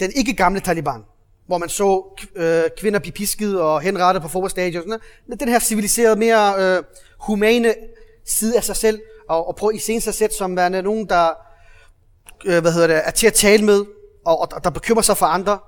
[0.00, 1.04] den ikke gamle Taliban,
[1.46, 4.82] hvor man så øh, kvinder blive pisket og henrettet på fodboldstadion.
[4.82, 6.84] Sådan Men den her civiliserede, mere øh,
[7.18, 7.74] humane
[8.26, 11.49] side af sig selv, og, og prøve at iscene sig selv som værende nogen, der
[12.46, 13.84] øh, hvad hedder det, er til at tale med,
[14.26, 15.58] og, og der bekymrer sig for andre,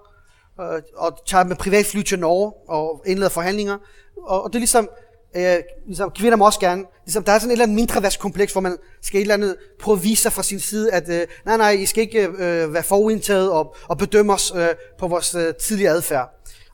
[0.60, 3.78] øh, og tager med privatfly til Norge og indleder forhandlinger.
[4.26, 4.88] Og, og det er ligesom,
[5.36, 5.56] øh,
[5.86, 8.60] ligesom kvinder må også gerne, ligesom, der er sådan et eller andet mindre kompleks, hvor
[8.60, 11.56] man skal et eller andet prøve at vise sig fra sin side, at øh, nej,
[11.56, 14.68] nej, I skal ikke øh, være forudindtaget og, og bedømme os øh,
[14.98, 16.28] på vores øh, tidligere adfærd.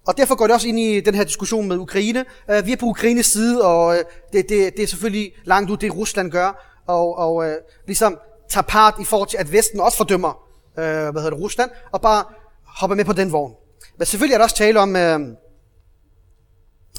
[0.07, 2.25] Og derfor går det også ind i den her diskussion med Ukraine.
[2.51, 5.77] Øh, vi er på Ukraines side, og øh, det, det, det er selvfølgelig langt ud
[5.77, 8.19] det, Rusland gør, og, og øh, ligesom
[8.49, 12.01] tager part i forhold til, at Vesten også fordømmer øh, hvad hedder det, Rusland, og
[12.01, 12.25] bare
[12.65, 13.55] hopper med på den vogn.
[13.97, 15.21] Men selvfølgelig er der også tale om, øh,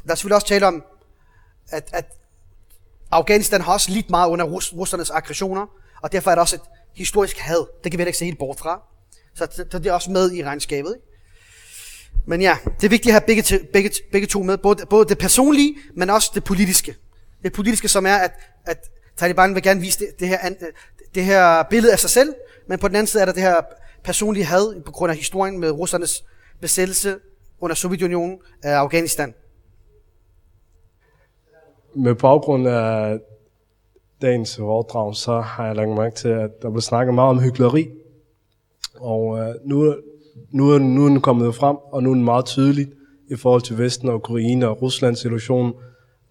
[0.04, 0.84] der er selvfølgelig også tale om,
[1.70, 2.06] at, at
[3.12, 5.66] Afghanistan har også lidt meget under rus, russernes aggressioner,
[6.02, 6.62] og derfor er der også et
[6.95, 7.68] historisk had.
[7.84, 8.82] Det kan vi ikke se helt bort fra.
[9.36, 10.95] Så, så det er også med i regnskabet.
[10.95, 11.08] Ikke?
[12.26, 14.58] Men ja, det er vigtigt at have begge, begge, begge to med.
[14.58, 16.95] Både, både det personlige, men også det politiske.
[17.43, 18.32] Det politiske, som er, at,
[18.66, 18.78] at
[19.18, 20.50] Taliban vil gerne vise det, det, her,
[21.16, 22.34] det her billede af sig selv,
[22.68, 23.55] men på den anden side er der det her
[24.03, 26.24] personlige had på grund af historien med russernes
[26.62, 27.16] besættelse
[27.62, 29.34] under Sovjetunionen af Afghanistan
[31.95, 33.20] med baggrund af
[34.22, 37.89] dagens overdrag, så har jeg lagt mærke til, at der blev snakket meget om hyggeleri.
[38.99, 39.95] Og øh, nu,
[40.51, 42.88] nu, er, nu er den kommet frem, og nu er den meget tydelig
[43.30, 45.74] i forhold til Vesten og Ukraine og Ruslands situation.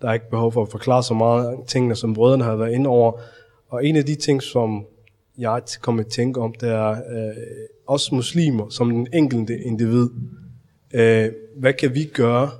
[0.02, 2.90] Der er ikke behov for at forklare så meget tingene, som brødrene har været inde
[2.90, 3.12] over.
[3.68, 4.86] Og en af de ting, som
[5.38, 7.36] jeg kommer til at tænke om, det er øh,
[7.86, 10.08] os muslimer, som den enkelte individ.
[10.94, 12.50] Øh, hvad kan vi gøre?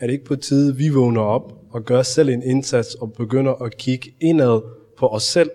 [0.00, 3.52] Er det ikke på tide, vi vågner op og gør selv en indsats og begynder
[3.52, 4.62] at kigge indad
[4.98, 5.50] på os selv?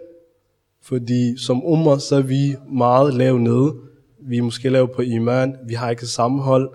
[0.82, 3.76] Fordi som ummer, så er vi meget lav nede.
[4.20, 5.56] Vi er måske lav på iman.
[5.68, 6.74] Vi har ikke sammenhold.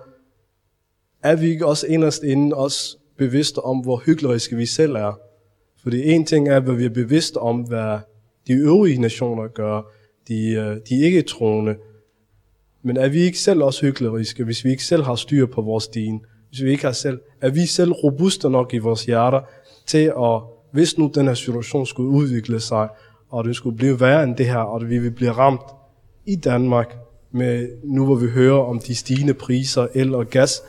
[1.23, 5.19] Er vi ikke også inderst inden også bevidste om, hvor hykleriske vi selv er?
[5.83, 7.99] Fordi en ting er, hvad vi er bevidste om, hvad
[8.51, 9.81] de øvrige nationer gør,
[10.27, 11.75] de, øh, de ikke troende.
[12.83, 15.87] Men er vi ikke selv også hykleriske, hvis vi ikke selv har styr på vores
[15.87, 16.21] din?
[16.49, 19.41] Hvis vi ikke har selv, er vi selv robuste nok i vores hjerter
[19.85, 20.41] til at,
[20.71, 22.89] hvis nu den her situation skulle udvikle sig,
[23.29, 25.61] og det skulle blive værre end det her, og vi vil blive ramt
[26.25, 26.97] i Danmark,
[27.31, 30.61] med nu hvor vi hører om de stigende priser, el og gas,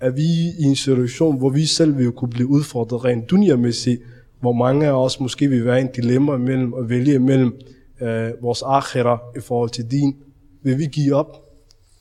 [0.00, 0.22] er vi
[0.58, 4.02] i en situation, hvor vi selv vil kunne blive udfordret rent dunjamæssigt,
[4.40, 7.60] hvor mange af os måske vil være i en dilemma mellem at vælge mellem
[8.00, 10.16] øh, vores akhira i forhold til din.
[10.62, 11.42] Vil vi give op?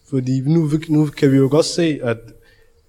[0.10, 2.18] Fordi nu, nu kan vi jo godt se, at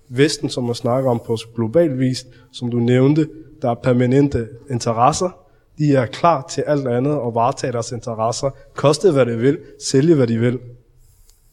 [0.08, 3.28] Vesten, som man snakker om på global vis, som du nævnte,
[3.62, 5.30] der er permanente interesser.
[5.78, 8.50] De er klar til alt andet og varetage deres interesser.
[8.74, 10.58] Koste hvad det vil, sælge hvad de vil.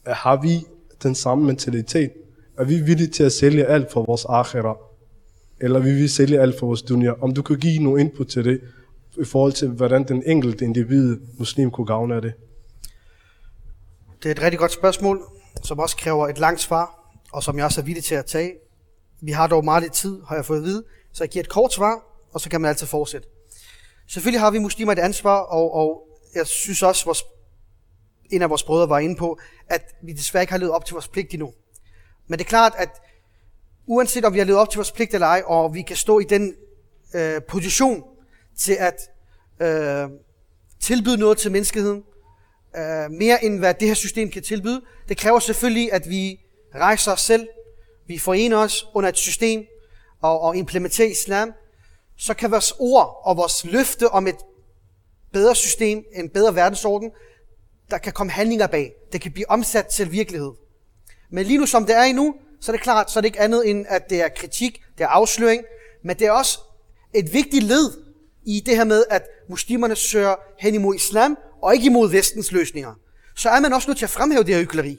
[0.05, 0.65] Har vi
[1.03, 2.11] den samme mentalitet?
[2.57, 4.77] Er vi villige til at sælge alt for vores akhira?
[5.63, 7.11] Eller vil vi sælge alt for vores dunya?
[7.21, 8.61] Om du kan give noget input til det,
[9.17, 12.33] i forhold til, hvordan den enkelte individ, muslim, kunne gavne af det?
[14.23, 15.21] Det er et rigtig godt spørgsmål,
[15.63, 18.53] som også kræver et langt svar, og som jeg også er villig til at tage.
[19.21, 20.83] Vi har dog meget lidt tid, har jeg fået at vide,
[21.13, 22.03] så jeg giver et kort svar,
[22.33, 23.27] og så kan man altid fortsætte.
[24.07, 27.23] Selvfølgelig har vi muslimer et ansvar, og, og jeg synes også, vores,
[28.31, 30.93] en af vores brødre var inde på, at vi desværre ikke har levet op til
[30.93, 31.53] vores pligt endnu.
[32.27, 32.89] Men det er klart, at
[33.87, 36.19] uanset om vi har levet op til vores pligt eller ej, og vi kan stå
[36.19, 36.55] i den
[37.15, 38.03] øh, position
[38.57, 39.09] til at
[39.59, 40.09] øh,
[40.79, 42.03] tilbyde noget til menneskeheden,
[42.77, 46.39] øh, mere end hvad det her system kan tilbyde, det kræver selvfølgelig, at vi
[46.75, 47.47] rejser os selv,
[48.07, 49.65] vi forener os under et system
[50.21, 51.53] og, og implementerer islam,
[52.17, 54.35] så kan vores ord og vores løfte om et
[55.33, 57.11] bedre system, en bedre verdensorden,
[57.91, 58.93] der kan komme handlinger bag.
[59.11, 60.51] Det kan blive omsat til virkelighed.
[61.29, 63.39] Men lige nu, som det er endnu, så er det klart, så er det ikke
[63.39, 65.63] andet end, at det er kritik, det er afsløring,
[66.03, 66.59] men det er også
[67.13, 67.91] et vigtigt led
[68.45, 72.93] i det her med, at muslimerne søger hen imod islam, og ikke imod vestens løsninger.
[73.35, 74.89] Så er man også nødt til at fremhæve det her hykleri.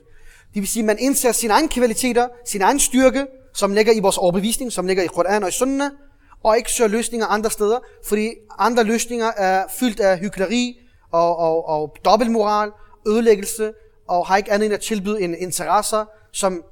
[0.54, 4.00] Det vil sige, at man indser sine egne kvaliteter, sin egen styrke, som ligger i
[4.00, 5.90] vores overbevisning, som ligger i Koran og i Sunnah,
[6.42, 10.78] og ikke søger løsninger andre steder, fordi andre løsninger er fyldt af hykleri
[11.12, 12.70] og, og, og dobbeltmoral,
[13.06, 13.72] ødelæggelse,
[14.08, 16.62] og har ikke andet end at tilbyde en interesser, som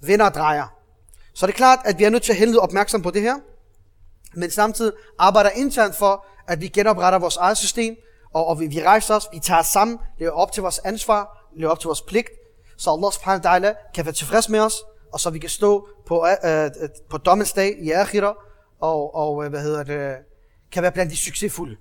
[0.00, 0.66] vender og drejer.
[1.34, 3.34] Så det er klart, at vi er nødt til at hælde opmærksom på det her,
[4.34, 7.96] men samtidig arbejder internt for, at vi genopretter vores eget system,
[8.34, 11.48] og, og vi, vi rejser os, vi tager os sammen, lever op til vores ansvar,
[11.56, 12.28] lever op til vores pligt,
[12.76, 14.74] så Allah subhanahu wa ta'ala kan være tilfreds med os,
[15.12, 16.70] og så vi kan stå på, øh, øh
[17.10, 18.34] på dommens dag i akhira,
[18.80, 20.16] og, og øh, hvad hedder det,
[20.72, 21.76] kan være blandt de succesfulde.